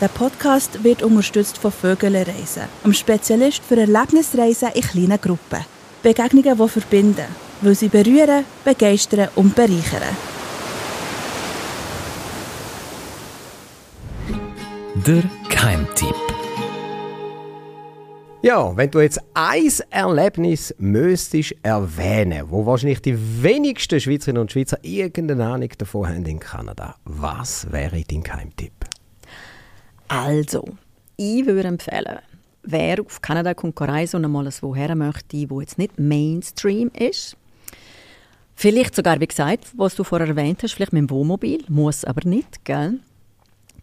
Der 0.00 0.08
Podcast 0.08 0.82
wird 0.82 1.02
unterstützt 1.02 1.58
von 1.58 1.72
Vögelreisen, 1.72 2.62
einem 2.84 2.94
Spezialist 2.94 3.62
für 3.62 3.76
Erlebnisreisen 3.76 4.70
in 4.72 4.80
kleinen 4.80 5.20
Gruppen. 5.20 5.62
Begegnungen, 6.02 6.56
die 6.56 6.68
verbinden, 6.68 7.26
weil 7.60 7.74
sie 7.74 7.88
berühren, 7.88 8.46
begeistern 8.64 9.28
und 9.34 9.54
bereichern. 9.54 10.16
Der 14.94 15.24
Keimtipp. 15.48 16.14
Ja, 18.42 18.76
wenn 18.76 18.92
du 18.92 19.00
jetzt 19.00 19.20
ein 19.34 19.68
Erlebnis 19.90 20.72
müsstest 20.78 21.56
erwähnen, 21.64 22.44
wo 22.48 22.64
wahrscheinlich 22.64 23.02
die 23.02 23.42
wenigsten 23.42 23.98
Schweizerinnen 23.98 24.42
und 24.42 24.52
Schweizer 24.52 24.78
irgendeine 24.82 25.46
Ahnung 25.46 25.70
davon 25.76 26.08
haben 26.08 26.24
in 26.26 26.38
Kanada, 26.38 26.94
was 27.04 27.72
wäre 27.72 28.04
dein 28.08 28.22
Keimtipp? 28.22 28.72
Also, 30.06 30.64
ich 31.16 31.44
würde 31.44 31.68
empfehlen, 31.68 32.20
wer 32.62 33.00
auf 33.00 33.20
Kanada 33.20 33.52
kommt 33.52 33.80
reisen 33.80 34.18
und 34.18 34.26
einmal 34.26 34.48
woher 34.60 34.94
möchte, 34.94 35.50
wo 35.50 35.60
jetzt 35.60 35.76
nicht 35.76 35.98
Mainstream 35.98 36.92
ist, 36.96 37.36
vielleicht 38.54 38.94
sogar, 38.94 39.18
wie 39.18 39.26
gesagt, 39.26 39.72
was 39.76 39.96
du 39.96 40.04
vorher 40.04 40.28
erwähnt 40.28 40.62
hast, 40.62 40.74
vielleicht 40.74 40.92
mit 40.92 41.00
dem 41.00 41.10
Wohnmobil, 41.10 41.64
muss 41.68 42.04
aber 42.04 42.28
nicht, 42.28 42.64
gell? 42.64 43.00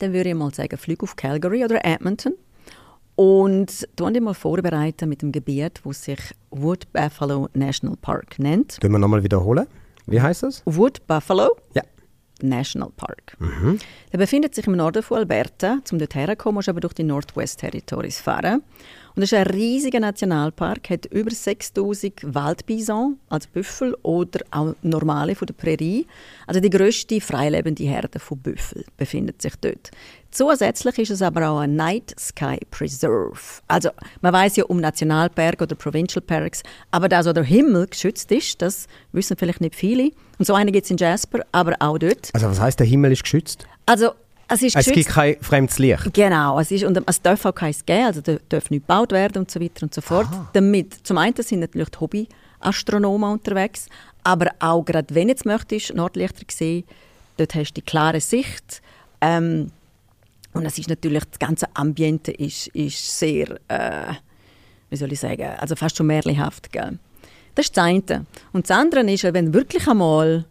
Dann 0.01 0.13
würde 0.13 0.29
ich 0.29 0.35
mal 0.35 0.53
sagen, 0.53 0.77
Flug 0.77 1.03
auf 1.03 1.15
Calgary 1.15 1.63
oder 1.63 1.83
Edmonton. 1.85 2.33
Und 3.15 3.87
tun 3.95 4.13
die 4.13 4.19
mal 4.19 4.33
vorbereiten 4.33 5.07
mit 5.09 5.21
dem 5.21 5.31
Gebiet, 5.31 5.81
das 5.83 6.03
sich 6.03 6.19
Wood 6.49 6.91
Buffalo 6.91 7.49
National 7.53 7.97
Park 7.97 8.39
nennt. 8.39 8.79
Können 8.81 8.93
wir 8.93 8.99
nochmal 8.99 9.23
wiederholen? 9.23 9.67
Wie 10.07 10.21
heißt 10.21 10.43
das? 10.43 10.63
Wood 10.65 11.05
Buffalo 11.07 11.49
ja. 11.75 11.83
National 12.41 12.89
Park. 12.95 13.37
Mhm. 13.39 13.77
Der 14.11 14.17
befindet 14.17 14.55
sich 14.55 14.65
im 14.65 14.75
Norden 14.75 15.03
von 15.03 15.19
Alberta. 15.19 15.79
Zum 15.83 15.99
dort 15.99 16.15
herkommen 16.15 16.55
musst 16.55 16.67
du 16.67 16.71
aber 16.71 16.79
durch 16.79 16.93
die 16.93 17.03
Northwest 17.03 17.59
Territories 17.59 18.19
fahren. 18.19 18.63
Und 19.15 19.23
es 19.23 19.31
ist 19.31 19.37
ein 19.37 19.47
riesiger 19.47 19.99
Nationalpark, 19.99 20.89
hat 20.89 21.05
über 21.07 21.31
6000 21.31 22.33
Waldbison 22.33 23.19
als 23.29 23.47
Büffel 23.47 23.95
oder 24.03 24.39
auch 24.51 24.73
normale 24.81 25.35
von 25.35 25.45
der 25.45 25.53
Prärie. 25.53 26.07
Also 26.47 26.59
die 26.59 26.69
grösste 26.69 27.19
freilebende 27.19 27.83
Herde 27.83 28.19
von 28.19 28.39
Büffel 28.39 28.85
befindet 28.97 29.41
sich 29.41 29.55
dort. 29.59 29.91
Zusätzlich 30.31 30.97
ist 30.97 31.09
es 31.09 31.21
aber 31.21 31.49
auch 31.49 31.59
ein 31.59 31.75
Night 31.75 32.15
Sky 32.17 32.57
Preserve. 32.71 33.61
Also 33.67 33.89
man 34.21 34.31
weiß 34.31 34.55
ja 34.55 34.63
um 34.65 34.77
Nationalpark 34.77 35.61
oder 35.61 35.75
Provincial 35.75 36.21
Parks, 36.21 36.63
aber 36.89 37.09
da 37.09 37.21
so 37.21 37.33
der 37.33 37.43
Himmel 37.43 37.87
geschützt 37.87 38.31
ist, 38.31 38.61
das 38.61 38.87
wissen 39.11 39.35
vielleicht 39.35 39.59
nicht 39.59 39.75
viele. 39.75 40.11
Und 40.39 40.45
so 40.45 40.53
eine 40.53 40.71
gibt 40.71 40.85
es 40.85 40.91
in 40.91 40.97
Jasper, 40.97 41.41
aber 41.51 41.75
auch 41.79 41.97
dort. 41.97 42.29
Also 42.33 42.47
was 42.47 42.61
heißt 42.61 42.79
der 42.79 42.87
Himmel 42.87 43.11
ist 43.11 43.23
geschützt? 43.23 43.67
Also 43.85 44.11
es, 44.51 44.61
ist 44.61 44.75
es 44.75 44.85
gibt 44.87 45.07
kein 45.07 45.37
fremdes 45.41 45.79
Licht. 45.79 46.13
Genau, 46.13 46.59
es, 46.59 46.71
ist, 46.71 46.83
und 46.83 47.01
es 47.07 47.21
darf 47.21 47.45
auch 47.45 47.55
keins 47.55 47.85
geben, 47.85 48.05
also 48.05 48.21
da 48.21 48.37
darf 48.49 48.69
nicht 48.69 48.85
gebaut 48.85 49.11
werden 49.11 49.39
und 49.39 49.51
so 49.51 49.61
weiter 49.61 49.83
und 49.83 49.93
so 49.93 50.01
fort. 50.01 50.27
Damit, 50.53 51.07
zum 51.07 51.17
einen 51.17 51.35
sind 51.37 51.61
natürlich 51.61 51.89
die 51.89 51.99
Hobbyastronomen 51.99 53.31
unterwegs, 53.31 53.87
aber 54.23 54.51
auch 54.59 54.83
gerade 54.83 55.13
wenn 55.15 55.27
du 55.27 55.33
jetzt 55.33 55.45
möchtest, 55.45 55.95
Nordlichter 55.95 56.43
sehen, 56.49 56.83
dort 57.37 57.55
hast 57.55 57.71
du 57.71 57.81
die 57.81 57.85
klare 57.85 58.19
Sicht. 58.19 58.81
Ähm, 59.21 59.71
und 60.53 60.65
es 60.65 60.77
ist 60.77 60.89
natürlich, 60.89 61.23
das 61.23 61.39
ganze 61.39 61.67
Ambiente 61.73 62.31
ist, 62.31 62.67
ist 62.67 63.19
sehr, 63.19 63.57
äh, 63.69 64.13
wie 64.89 64.97
soll 64.97 65.13
ich 65.13 65.19
sagen, 65.21 65.47
also 65.57 65.77
fast 65.77 65.95
schon 65.95 66.07
märchenhaft. 66.07 66.73
Gell? 66.73 66.99
Das 67.55 67.67
ist 67.67 67.77
das 67.77 67.85
eine. 67.85 68.25
Und 68.51 68.69
das 68.69 68.77
andere 68.77 69.09
ist, 69.09 69.23
wenn 69.23 69.53
wirklich 69.53 69.87
einmal 69.87 70.45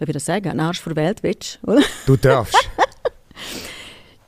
soll 0.00 0.08
ich 0.08 0.14
das 0.14 0.24
sagen, 0.24 0.48
ein 0.50 0.60
Arsch 0.60 0.80
vor 0.80 0.94
der 0.94 1.04
Welt 1.04 1.22
willst, 1.22 1.60
oder? 1.62 1.82
Du 2.06 2.16
darfst. 2.16 2.56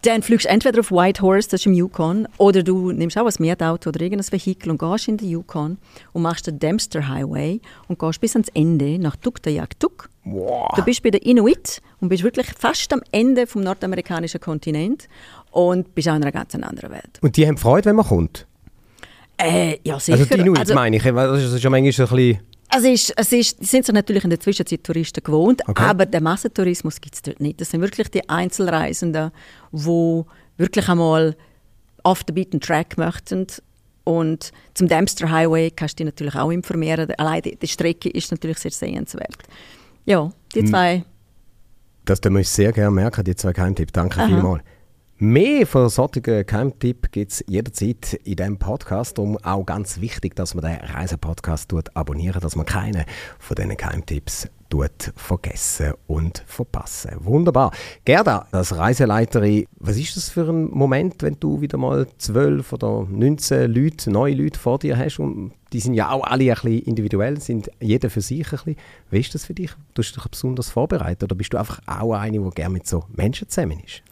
Dann 0.03 0.23
fliegst 0.23 0.47
du 0.47 0.51
entweder 0.51 0.81
auf 0.81 0.91
Whitehorse, 0.91 1.49
das 1.49 1.61
ist 1.61 1.67
im 1.67 1.75
Yukon, 1.75 2.27
oder 2.37 2.65
du 2.65 2.91
nimmst 2.91 3.17
auch 3.17 3.27
ein 3.27 3.33
Mietauto 3.39 3.91
oder 3.91 4.01
irgendein 4.01 4.33
Vehikel 4.33 4.71
und 4.71 4.79
gehst 4.79 5.07
in 5.07 5.17
den 5.17 5.29
Yukon 5.31 5.79
und 6.13 6.23
machst 6.23 6.49
den 6.49 6.59
Dempster 6.59 7.09
Highway 7.09 7.61
und 7.87 8.01
gehst 8.01 8.21
bis 8.21 8.35
ans 8.35 8.49
Ende 8.53 8.99
nach 8.99 9.15
Tuktoyaktuk. 9.15 10.11
Wow. 10.25 10.73
Du 10.75 10.83
bist 10.85 11.05
bei 11.05 11.11
den 11.11 11.23
Inuit 11.23 11.81
und 12.01 12.09
bist 12.09 12.25
wirklich 12.25 12.49
fast 12.59 12.93
am 12.93 13.01
Ende 13.13 13.47
vom 13.47 13.63
nordamerikanischen 13.63 14.41
Kontinent 14.41 15.09
und 15.53 15.95
bist 15.95 16.09
auch 16.09 16.17
in 16.17 16.23
einer 16.23 16.33
ganz 16.33 16.53
anderen 16.57 16.91
Welt. 16.91 17.21
Und 17.21 17.37
die 17.37 17.47
haben 17.47 17.57
Freude, 17.57 17.87
wenn 17.87 17.97
man 17.97 18.07
kommt? 18.07 18.47
Äh, 19.39 19.79
ja, 19.85 20.01
sicher. 20.01 20.19
Also 20.19 20.35
die 20.35 20.41
Inuits 20.41 20.61
Also- 20.61 20.75
meine 20.75 20.97
ich. 20.97 21.03
Das 21.05 21.43
ist 21.45 21.63
ja 21.63 21.71
manchmal 21.71 21.93
so 21.93 22.03
ein 22.03 22.09
bisschen... 22.09 22.41
Also 22.75 22.89
ist, 22.89 23.13
es 23.17 23.33
ist, 23.33 23.65
sind 23.65 23.85
sich 23.85 23.95
natürlich 23.95 24.25
in 24.25 24.31
der 24.31 24.41
Zwischenzeit 24.41 24.83
Touristen 24.83 25.23
gewohnt, 25.23 25.61
Okay. 25.69 25.83
aber 25.83 26.07
den 26.07 26.23
Massentourismus 26.23 27.01
gibt 27.03 27.15
es 27.17 27.21
dort 27.23 27.39
nicht. 27.39 27.61
Das 27.61 27.71
sind 27.71 27.83
wirklich 27.83 28.09
die 28.11 28.27
Einzelreisenden, 28.31 29.31
die 29.73 30.23
wirklich 30.57 30.89
einmal 30.89 31.37
off 32.03 32.23
the 32.27 32.33
beaten 32.33 32.61
track 32.61 32.97
möchten. 32.97 33.47
Und 34.05 34.53
zum 34.75 34.89
Dempster 34.89 35.31
Highway 35.31 35.71
kannst 35.71 36.01
du 36.01 36.05
dich 36.05 36.13
natürlich 36.15 36.35
auch 36.35 36.51
informieren. 36.51 37.11
Allein 37.19 37.43
die, 37.43 37.57
die 37.57 37.69
Strecke 37.69 38.09
ist 38.09 38.31
natürlich 38.31 38.59
sehr 38.59 38.71
sehenswert. 38.71 39.37
Ja, 40.07 40.33
die 40.55 40.61
Hm. 40.61 40.67
zwei. 40.69 41.05
Das 42.07 42.21
tun 42.23 42.33
wir 42.33 42.39
uns 42.39 42.53
sehr 42.55 42.73
gerne 42.73 42.91
merken, 42.91 43.23
die 43.23 43.37
zwei 43.37 43.53
Geheimtipps. 43.53 43.93
Danke 43.93 44.19
Aha. 44.19 44.27
vielmals. 44.29 44.63
Mehr 45.25 45.69
von 45.69 45.89
solchen 45.89 46.21
Geheimtipps 46.21 47.13
gibt 47.13 47.31
es 47.31 47.45
jederzeit 47.47 48.15
in 48.25 48.35
diesem 48.35 48.59
Podcast. 48.59 49.19
Darum 49.19 49.39
auch 49.39 49.65
ganz 49.65 50.01
wichtig, 50.01 50.35
dass 50.35 50.57
man 50.57 50.65
den 50.65 50.75
Reisepodcast 50.75 51.73
abonnieren, 51.95 52.41
dass 52.41 52.57
man 52.57 52.67
keinen 52.67 53.05
von 53.39 53.55
diesen 53.55 53.77
Geheimtipps 53.77 54.49
vergessen 55.15 55.93
und 56.09 56.43
verpassen. 56.45 57.13
Wunderbar. 57.21 57.71
Gerda, 58.05 58.49
als 58.51 58.77
Reiseleiterin, 58.77 59.67
was 59.79 59.97
ist 59.97 60.17
das 60.17 60.29
für 60.29 60.49
ein 60.49 60.65
Moment, 60.73 61.23
wenn 61.23 61.39
du 61.39 61.61
wieder 61.61 61.79
mal 61.79 62.09
zwölf 62.19 62.73
oder 62.73 63.07
19 63.09 63.73
Leute, 63.73 64.11
neue 64.11 64.35
Leute 64.35 64.59
vor 64.59 64.81
dir 64.81 64.99
hast 64.99 65.21
und 65.21 65.53
die 65.73 65.79
sind 65.79 65.95
ja 65.95 66.11
auch 66.11 66.25
alle 66.25 66.51
ein 66.51 66.55
bisschen 66.55 66.81
individuell, 66.81 67.41
sind 67.41 67.71
jeder 67.81 68.11
für 68.11 68.23
sich 68.23 68.47
ein 68.47 68.51
bisschen. 68.51 68.77
Wie 69.11 69.21
ist 69.21 69.37
das 69.37 69.45
für 69.45 69.55
dich? 69.55 69.71
Tust 69.95 70.17
du 70.17 70.21
dich 70.21 70.29
besonders 70.29 70.71
vorbereitet 70.71 71.23
oder 71.23 71.37
bist 71.37 71.53
du 71.53 71.59
einfach 71.59 71.79
auch 71.87 72.15
eine, 72.15 72.41
die 72.41 72.51
gerne 72.51 72.73
mit 72.73 72.89
so 72.89 73.05
Menschen 73.15 73.49
zusammen 73.49 73.79
ist? 73.87 74.03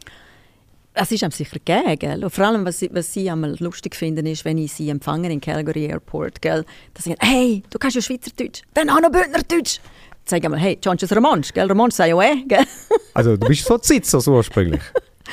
Es 0.93 1.13
ist 1.13 1.23
einem 1.23 1.31
sicher 1.31 1.59
gegeben, 1.59 1.99
gell? 1.99 2.25
Und 2.25 2.31
vor 2.31 2.47
allem, 2.47 2.65
was, 2.65 2.81
sie- 2.81 2.91
was 2.93 3.13
sie 3.13 3.31
einmal 3.31 3.55
lustig 3.61 3.95
finden, 3.95 4.27
ist, 4.27 4.45
wenn 4.45 4.59
ich 4.59 4.73
sie 4.73 4.89
empfange 4.91 5.31
in 5.33 5.41
Calgary 5.41 5.87
Airport, 5.87 6.43
gell? 6.43 6.65
Dass 6.95 7.05
sie 7.05 7.11
sagen, 7.11 7.21
hey, 7.23 7.63
du 7.71 7.79
kannst 7.79 7.97
ja 7.97 8.03
Schweizerdeutsch, 8.03 8.63
dann 8.75 8.91
auch 8.91 9.01
noch 9.01 9.11
Bündnerdeutsch. 9.11 9.79
Sag 10.25 10.41
ich 10.41 10.45
einmal, 10.45 10.61
hey, 10.61 10.77
du 10.81 10.93
das 10.95 11.15
Romansch, 11.17 11.53
gell? 11.53 11.69
Romansch 11.69 11.95
sei 11.95 12.09
ja 12.09 12.21
eh, 12.21 12.43
gell? 12.47 12.65
Also 13.15 13.37
du 13.37 13.47
bist 13.47 13.65
so 13.65 13.79
Zitzer 13.79 14.21
so 14.21 14.35
ursprünglich. 14.35 14.83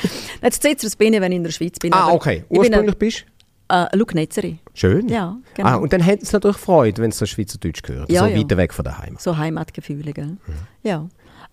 Sitzt 0.42 0.84
das 0.84 0.96
bin 0.96 1.12
ich, 1.14 1.20
wenn 1.20 1.32
ich 1.32 1.36
in 1.36 1.44
der 1.44 1.50
Schweiz 1.50 1.78
bin. 1.78 1.92
ah, 1.92 2.12
okay. 2.12 2.44
Ursprünglich 2.48 2.94
bist 2.96 3.24
eine, 3.68 3.88
äh, 3.92 3.96
Lugnetzerin, 3.96 4.58
Schön. 4.74 5.08
Ja, 5.08 5.36
genau. 5.54 5.68
Ah, 5.68 5.74
und 5.76 5.92
dann 5.92 6.00
hätten 6.00 6.24
sie 6.24 6.32
natürlich 6.32 6.56
Freude, 6.56 7.02
wenn 7.02 7.10
es 7.10 7.18
so 7.18 7.26
Schweizerdeutsch 7.26 7.82
gehört. 7.82 8.10
Ja, 8.10 8.20
so 8.20 8.26
ja. 8.26 8.38
weit 8.38 8.56
weg 8.56 8.72
von 8.72 8.84
der 8.84 8.98
Heimat. 8.98 9.20
so 9.20 9.36
Heimatgefühle, 9.36 10.12
gell? 10.12 10.36
Ja. 10.82 11.08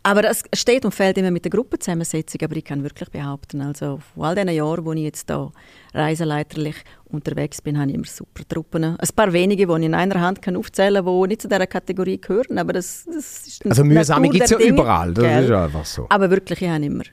Aber 0.05 0.23
es 0.29 0.43
steht 0.53 0.85
und 0.85 0.93
fällt 0.93 1.17
immer 1.17 1.31
mit 1.31 1.45
der 1.45 1.49
Gruppenzusammensetzung, 1.49 2.39
aber 2.43 2.55
ich 2.55 2.63
kann 2.63 2.83
wirklich 2.83 3.09
behaupten, 3.09 3.59
also 3.61 3.99
von 4.13 4.25
all 4.25 4.35
diesen 4.35 4.49
Jahren, 4.49 4.85
wo 4.85 4.93
ich 4.93 4.99
jetzt 4.99 5.27
da 5.31 5.51
reiseleiterlich 5.95 6.75
unterwegs 7.05 7.59
bin, 7.59 7.79
habe 7.79 7.89
ich 7.89 7.95
immer 7.95 8.05
super 8.05 8.43
Truppen. 8.47 8.83
Ein 8.83 9.09
paar 9.15 9.33
wenige, 9.33 9.65
die 9.65 9.73
ich 9.73 9.83
in 9.83 9.95
einer 9.95 10.21
Hand 10.21 10.43
kann 10.43 10.57
aufzählen 10.57 11.03
kann, 11.03 11.21
die 11.23 11.27
nicht 11.29 11.41
zu 11.41 11.47
dieser 11.47 11.65
Kategorie 11.65 12.21
gehören, 12.21 12.59
aber 12.59 12.73
das, 12.73 13.05
das 13.07 13.47
ist 13.47 13.63
die 13.63 13.69
Also 13.71 13.83
mühsame 13.83 14.29
gibt 14.29 14.43
es 14.43 14.51
ja 14.51 14.59
Dinge, 14.59 14.69
überall. 14.69 15.11
Das 15.11 15.23
gell? 15.23 15.43
ist 15.43 15.49
ja 15.49 15.65
einfach 15.65 15.85
so. 15.85 16.05
Aber 16.07 16.29
wirklich, 16.29 16.61
ich 16.61 16.69
habe 16.69 16.85
immer 16.85 17.03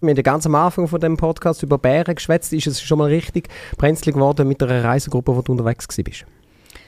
Wir 0.00 0.14
haben 0.14 0.22
ganz 0.22 0.46
am 0.46 0.54
Anfang 0.54 0.88
von 0.88 1.00
dem 1.02 1.18
Podcast 1.18 1.62
über 1.62 1.76
Bären 1.76 2.14
geschwätzt. 2.14 2.54
Ist 2.54 2.66
es 2.66 2.80
schon 2.80 2.96
mal 2.96 3.10
richtig 3.10 3.50
brenzlig 3.76 4.14
geworden 4.14 4.48
mit 4.48 4.62
einer 4.62 4.82
Reisegruppe, 4.82 5.36
wo 5.36 5.42
du 5.42 5.52
unterwegs 5.52 5.86
warst? 5.86 6.24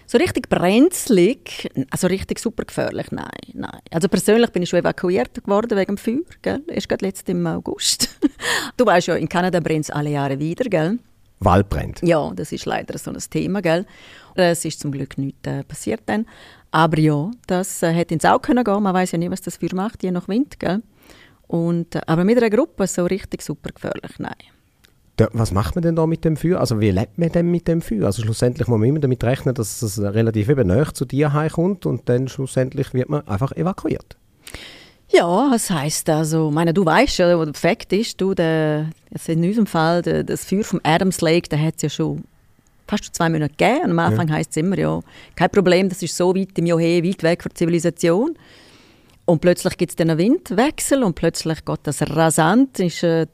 So 0.09 0.19
richtig 0.19 0.49
brenzlig, 0.49 1.69
also 1.91 2.07
richtig 2.07 2.39
super 2.39 2.65
gefährlich, 2.65 3.11
nein, 3.11 3.29
nein. 3.55 3.81
Also 3.91 4.09
persönlich 4.09 4.51
bin 4.51 4.63
ich 4.63 4.69
schon 4.69 4.79
evakuiert 4.79 5.35
geworden 5.35 5.77
wegen 5.77 5.97
dem 5.97 5.99
Feuer, 5.99 6.21
gell? 6.43 6.63
Erst 6.69 6.89
gerade 6.89 7.05
letztes 7.05 7.29
im 7.29 7.45
August. 7.45 8.17
du 8.77 8.87
weißt 8.87 9.09
ja, 9.09 9.17
in 9.17 9.29
Kanada 9.29 9.59
brennt 9.59 9.87
es 9.87 9.91
alle 9.91 10.11
Jahre 10.11 10.39
wieder, 10.39 10.65
gell? 10.71 11.01
Wald 11.41 11.69
brennt. 11.69 12.01
Ja, 12.03 12.33
das 12.35 12.53
ist 12.53 12.67
leider 12.67 12.97
so 12.99 13.11
ein 13.11 13.19
Thema, 13.19 13.61
gell? 13.61 13.85
Es 14.37 14.65
ist 14.65 14.81
zum 14.81 14.93
Glück 14.93 15.19
nicht 15.19 15.45
äh, 15.47 15.65
passiert 15.65 16.03
dann. 16.07 16.27
Aber 16.71 16.99
ja, 16.99 17.31
das 17.49 17.83
äh, 17.83 17.93
hätte 17.93 18.15
ins 18.15 18.25
Auge 18.25 18.47
können 18.47 18.65
gehen. 18.65 18.83
Man 18.83 18.95
weiß 18.95 19.13
ja 19.13 19.19
nie, 19.19 19.31
was 19.31 19.41
das 19.43 19.57
Feuer 19.57 19.75
macht, 19.75 20.03
je 20.03 20.13
nach 20.13 20.29
Wind, 20.29 20.61
gell? 20.61 20.83
Und, 21.49 21.97
äh, 21.97 22.01
aber 22.07 22.25
mit 22.25 22.37
einer 22.39 22.51
Gruppe 22.51 22.87
so 22.87 23.05
richtig 23.07 23.43
super 23.43 23.71
gefährlich, 23.71 24.19
nein. 24.19 24.37
Da, 25.17 25.29
was 25.33 25.51
macht 25.51 25.75
man 25.75 25.83
denn 25.83 25.97
da 25.97 26.07
mit 26.07 26.25
dem 26.25 26.37
Feuer? 26.37 26.61
Also 26.61 26.79
wie 26.81 26.91
lebt 26.91 27.17
man 27.17 27.33
denn 27.33 27.51
mit 27.51 27.67
dem 27.69 27.81
Feuer? 27.81 28.05
Also 28.05 28.23
schlussendlich 28.23 28.69
muss 28.69 28.79
man 28.79 28.89
immer 28.89 28.99
damit 28.99 29.25
rechnen, 29.25 29.55
dass 29.55 29.81
es 29.81 29.99
relativ 29.99 30.51
eben 30.51 30.69
nahe 30.69 30.93
zu 30.93 31.07
dir 31.07 31.33
heimkommt 31.33 31.87
und 31.87 32.09
dann 32.09 32.29
schlussendlich 32.29 32.93
wird 32.93 33.09
man 33.09 33.27
einfach 33.27 33.53
evakuiert. 33.53 34.17
Ja, 35.09 35.49
das 35.51 35.71
heisst 35.71 36.11
also, 36.11 36.51
meine, 36.51 36.75
du 36.75 36.85
weißt 36.85 37.19
ja, 37.19 37.45
der 37.45 37.55
Fakt 37.55 37.93
ist, 37.93 38.21
du, 38.21 38.35
der, 38.35 38.91
also 39.13 39.33
in 39.33 39.45
unserem 39.45 39.67
Fall, 39.67 40.03
der, 40.03 40.25
das 40.25 40.45
Feuer 40.45 40.65
vom 40.65 40.81
Adams 40.83 41.21
Lake, 41.21 41.49
da 41.49 41.57
hat 41.57 41.77
es 41.77 41.83
ja 41.83 41.89
schon 41.89 42.25
fast 42.89 43.15
zwei 43.15 43.29
Monate 43.29 43.55
gegeben. 43.57 43.85
Und 43.85 43.91
am 43.93 43.99
Anfang 44.01 44.31
heisst 44.31 44.51
es 44.51 44.57
immer, 44.57 44.79
ja, 44.79 45.01
kein 45.35 45.51
Problem, 45.51 45.89
das 45.89 46.03
ist 46.03 46.17
so 46.17 46.35
weit 46.35 46.59
im 46.59 46.67
Johe, 46.67 47.05
weit 47.05 47.23
weg 47.23 47.43
von 47.43 47.51
der 47.51 47.57
Zivilisation. 47.57 48.37
Und 49.25 49.41
plötzlich 49.41 49.77
gibt 49.77 49.91
es 49.91 49.97
dann 49.97 50.11
einen 50.11 50.19
Windwechsel 50.19 51.03
und 51.03 51.15
plötzlich 51.15 51.65
geht 51.65 51.81
das 51.85 52.03
rasant. 52.03 52.79
Ist, 52.79 53.03
äh, 53.03 53.27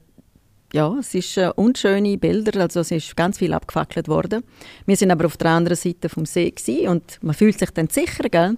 ja, 0.72 0.96
es 0.98 1.14
ist 1.14 1.36
äh, 1.36 1.50
unschöne 1.54 2.16
Bilder, 2.16 2.60
also 2.60 2.80
es 2.80 2.90
ist 2.90 3.16
ganz 3.16 3.38
viel 3.38 3.52
abgefackelt 3.52 4.08
worden. 4.08 4.42
Wir 4.86 4.96
sind 4.96 5.10
aber 5.10 5.26
auf 5.26 5.36
der 5.36 5.50
anderen 5.50 5.76
Seite 5.76 6.08
vom 6.08 6.24
See 6.24 6.50
gewesen 6.50 6.88
und 6.88 7.18
man 7.22 7.34
fühlt 7.34 7.58
sich 7.58 7.70
dann 7.70 7.88
sicher, 7.88 8.28
gell? 8.30 8.56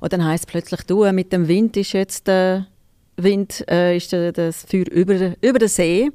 Und 0.00 0.12
dann 0.12 0.24
heisst 0.24 0.44
es 0.44 0.50
plötzlich, 0.50 0.82
du, 0.82 1.04
äh, 1.04 1.12
mit 1.12 1.32
dem 1.32 1.46
Wind 1.46 1.76
ist 1.76 1.92
jetzt 1.92 2.26
der 2.26 2.66
Wind, 3.16 3.64
äh, 3.70 3.96
ist 3.96 4.12
der, 4.12 4.32
das 4.32 4.64
Feuer 4.64 4.90
über, 4.90 5.34
über 5.40 5.58
den 5.58 5.68
See. 5.68 6.10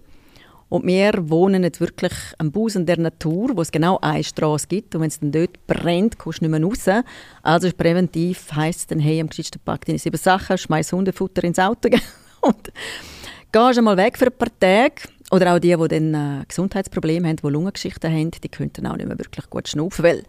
Und 0.68 0.86
wir 0.86 1.30
wohnen 1.30 1.62
nicht 1.62 1.80
wirklich 1.80 2.14
am 2.40 2.52
Busen 2.52 2.88
der 2.88 2.98
Natur, 2.98 3.52
wo 3.56 3.62
es 3.62 3.72
genau 3.72 4.00
eine 4.02 4.24
Straße 4.24 4.68
gibt. 4.68 4.96
Und 4.96 5.02
wenn 5.02 5.10
es 5.10 5.20
dann 5.20 5.32
dort 5.32 5.66
brennt, 5.68 6.18
kommst 6.18 6.42
du 6.42 6.46
nicht 6.46 6.60
mehr 6.60 6.68
raus. 6.68 7.04
Also 7.44 7.70
präventiv 7.72 8.52
heisst 8.54 8.80
es 8.80 8.88
dann, 8.88 9.00
hey, 9.00 9.22
am 9.22 9.30
geschicktesten 9.30 9.62
pack 9.64 9.86
deine 9.86 10.00
sieben 10.00 10.18
Sachen, 10.18 10.58
schmeiß 10.58 10.92
Hundefutter 10.92 11.44
ins 11.44 11.60
Auto 11.60 11.90
und 12.42 12.72
gehst 13.56 13.78
einmal 13.78 13.96
weg 13.96 14.18
für 14.18 14.26
ein 14.26 14.38
paar 14.38 14.50
Tage. 14.60 15.08
Oder 15.32 15.56
auch 15.56 15.60
die, 15.60 15.76
die 15.76 15.88
dann 15.88 16.14
äh, 16.14 16.46
Gesundheitsprobleme 16.46 17.28
haben, 17.28 17.38
die 17.38 17.48
Lungengeschichten 17.48 18.12
haben, 18.12 18.32
die 18.32 18.50
können 18.50 18.72
dann 18.74 18.88
auch 18.88 18.98
nicht 18.98 19.08
mehr 19.08 19.18
wirklich 19.18 19.50
gut 19.50 19.68
schnaufen, 19.68 20.04
weil 20.04 20.24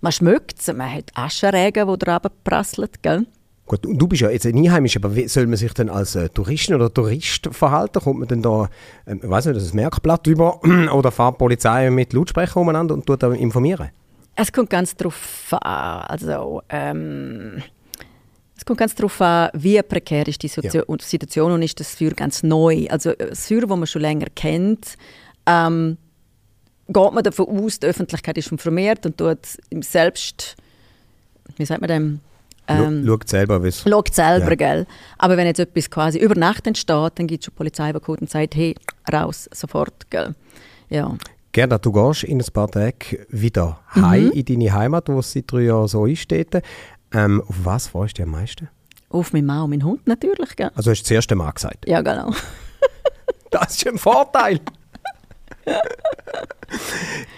man 0.00 0.10
schmeckt 0.10 0.58
es, 0.58 0.66
man 0.72 0.92
hat 0.92 1.10
Aschenregen, 1.14 1.86
die 1.86 1.98
da 1.98 2.18
prasselt, 2.18 3.02
gell? 3.02 3.26
Gut, 3.66 3.80
du 3.84 4.08
bist 4.08 4.22
ja 4.22 4.30
jetzt 4.30 4.44
ein 4.46 4.56
Einheimisch, 4.56 4.96
aber 4.96 5.14
wie 5.14 5.28
soll 5.28 5.46
man 5.46 5.56
sich 5.56 5.72
denn 5.74 5.88
als 5.88 6.16
äh, 6.16 6.28
Touristin 6.28 6.74
oder 6.74 6.92
Tourist 6.92 7.48
verhalten? 7.52 8.00
Kommt 8.00 8.18
man 8.18 8.28
denn 8.28 8.42
da, 8.42 8.68
ähm, 9.06 9.20
ich 9.22 9.30
weiß 9.30 9.46
nicht, 9.46 9.56
das 9.56 9.72
Merkblatt 9.72 10.26
über 10.26 10.60
oder 10.92 11.12
fährt 11.12 11.34
die 11.34 11.38
Polizei 11.38 11.88
mit 11.90 12.12
Lautsprecher 12.12 12.56
umeinander 12.56 12.94
und 12.94 13.06
tut 13.06 13.22
da 13.22 13.32
informieren? 13.32 13.90
Es 14.34 14.52
kommt 14.52 14.70
ganz 14.70 14.96
darauf 14.96 15.52
an, 15.52 16.02
also, 16.08 16.62
ähm, 16.70 17.62
es 18.56 18.64
kommt 18.64 18.78
ganz 18.78 18.94
darauf 18.94 19.20
an, 19.20 19.50
wie 19.54 19.80
prekär 19.82 20.26
ist 20.28 20.42
die 20.42 20.48
Sozio 20.48 20.84
Situation 21.00 21.52
und 21.52 21.62
ist 21.62 21.80
das 21.80 21.94
Feuer 21.94 22.10
ganz 22.12 22.42
neu. 22.42 22.86
Also 22.90 23.10
äh, 23.10 23.30
das 23.30 23.46
Feuer, 23.46 23.62
das 23.62 23.70
man 23.70 23.86
schon 23.86 24.02
länger 24.02 24.26
kennt, 24.34 24.96
ähm, 25.46 25.96
geht 26.88 27.12
man 27.12 27.24
davon 27.24 27.46
aus, 27.64 27.80
die 27.80 27.86
Öffentlichkeit 27.86 28.38
ist 28.38 28.52
informiert 28.52 29.04
und 29.06 29.16
tut 29.16 29.38
im 29.70 29.82
selbst, 29.82 30.56
wie 31.56 31.64
sagt 31.64 31.80
man 31.80 31.88
dem, 31.88 32.20
ähm, 32.68 33.04
Schaut 33.04 33.28
selber, 33.28 33.62
wie 33.64 33.68
es... 33.68 33.82
schaut 33.82 34.14
selber, 34.14 34.50
Ja. 34.50 34.54
gell. 34.54 34.86
Aber 35.18 35.36
wenn 35.36 35.46
jetzt 35.46 35.58
etwas 35.58 35.90
quasi 35.90 36.18
über 36.18 36.36
Nacht 36.36 36.66
entsteht, 36.66 37.12
dann 37.16 37.26
gibt 37.26 37.42
es 37.42 37.46
schon 37.46 37.54
Polizei, 37.54 37.92
die 37.92 37.98
kommt 37.98 38.20
und 38.20 38.30
sagt, 38.30 38.54
hey, 38.54 38.76
raus, 39.12 39.48
sofort, 39.52 40.08
gell. 40.10 40.34
Ja. 40.88 41.16
Gerda, 41.50 41.76
du 41.78 41.92
gehst 41.92 42.24
in 42.24 42.40
ein 42.40 42.46
paar 42.52 42.70
Tagen 42.70 42.94
wieder 43.28 43.80
Mhm. 43.94 44.02
heim 44.10 44.30
in 44.30 44.44
deine 44.44 44.72
Heimat, 44.72 45.08
wo 45.08 45.18
es 45.18 45.32
seit 45.32 45.50
drei 45.52 45.62
Jahren 45.62 45.88
so 45.88 46.06
ist. 46.06 46.30
dort. 46.30 46.62
Ähm, 47.12 47.42
auf 47.46 47.56
was 47.64 47.88
freust 47.88 48.18
du 48.18 48.22
dich 48.22 48.26
am 48.26 48.32
meisten? 48.32 48.68
Auf 49.08 49.32
meinen 49.32 49.46
Mann 49.46 49.62
und 49.64 49.70
meinen 49.70 49.84
Hund 49.84 50.06
natürlich, 50.06 50.56
gell. 50.56 50.70
Also 50.74 50.90
hast 50.90 51.02
du 51.02 51.04
das 51.04 51.10
erste 51.10 51.34
Mal 51.34 51.50
gesagt. 51.50 51.86
Ja, 51.88 52.00
genau. 52.00 52.32
Das 53.50 53.76
ist 53.76 53.86
ein 53.86 53.98
Vorteil. 53.98 54.60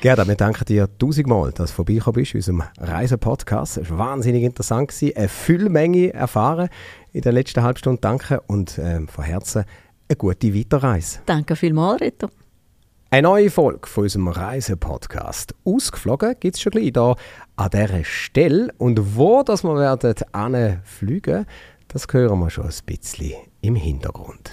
Gerda, 0.01 0.29
wir 0.29 0.37
danken 0.37 0.65
dir 0.65 0.89
tausendmal, 0.97 1.51
dass 1.51 1.71
du 1.71 1.77
vorbeigekommen 1.77 2.21
bist 2.21 2.35
in 2.35 2.39
unserem 2.39 2.63
Reisepodcast. 2.79 3.79
Es 3.79 3.91
war 3.91 3.99
wahnsinnig 3.99 4.45
interessant. 4.45 4.89
Gewesen. 4.89 5.17
Eine 5.17 5.29
Füllmenge 5.29 6.15
erfahren 6.15 6.69
in 7.13 7.23
der 7.23 7.33
letzten 7.33 7.63
halben 7.63 7.79
Stunde. 7.79 8.01
Danke 8.01 8.41
und 8.43 8.79
ähm, 8.79 9.09
von 9.09 9.25
Herzen 9.25 9.65
eine 10.09 10.17
gute 10.17 10.55
Weiterreise. 10.55 11.19
Danke 11.27 11.57
vielmals, 11.57 12.01
Reto. 12.01 12.29
Eine 13.15 13.29
neue 13.29 13.49
Folge 13.49 13.87
von 13.87 14.03
unserem 14.03 14.27
Reisepodcast. 14.27 15.55
Ausgeflogen 15.65 16.35
gibt 16.41 16.57
es 16.57 16.61
schon 16.61 16.73
gleich 16.73 16.91
hier 16.93 17.15
an 17.55 17.71
dieser 17.71 18.03
Stelle. 18.03 18.75
Und 18.77 19.15
wo 19.15 19.45
das 19.45 19.63
wir 19.63 19.77
werden 19.77 20.81
fliegen, 20.83 21.47
das 21.87 22.09
hören 22.11 22.41
wir 22.41 22.51
schon 22.51 22.65
ein 22.65 22.75
bisschen 22.85 23.35
im 23.61 23.77
Hintergrund. 23.77 24.51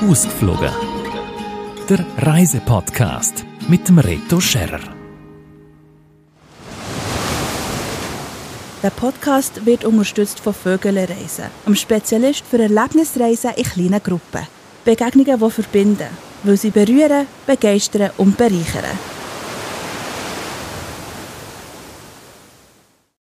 Ausgeflogen. 0.00 0.72
Der 1.88 2.04
Reisepodcast 2.26 3.44
mit 3.68 3.88
dem 3.88 4.00
Reto 4.00 4.40
Scherer. 4.40 5.01
Der 8.82 8.90
Podcast 8.90 9.64
wird 9.64 9.84
unterstützt 9.84 10.40
von 10.40 10.52
Vögele 10.52 11.08
Reisen, 11.08 11.44
einem 11.64 11.76
Spezialist 11.76 12.42
für 12.44 12.58
Erlebnisreisen 12.58 13.52
in 13.54 13.62
kleinen 13.62 14.02
Gruppen. 14.02 14.48
Begegnungen, 14.84 15.38
die 15.38 15.50
verbinden, 15.50 16.08
weil 16.42 16.56
sie 16.56 16.70
berühren, 16.70 17.28
begeistern 17.46 18.10
und 18.16 18.36
bereichern. 18.36 19.21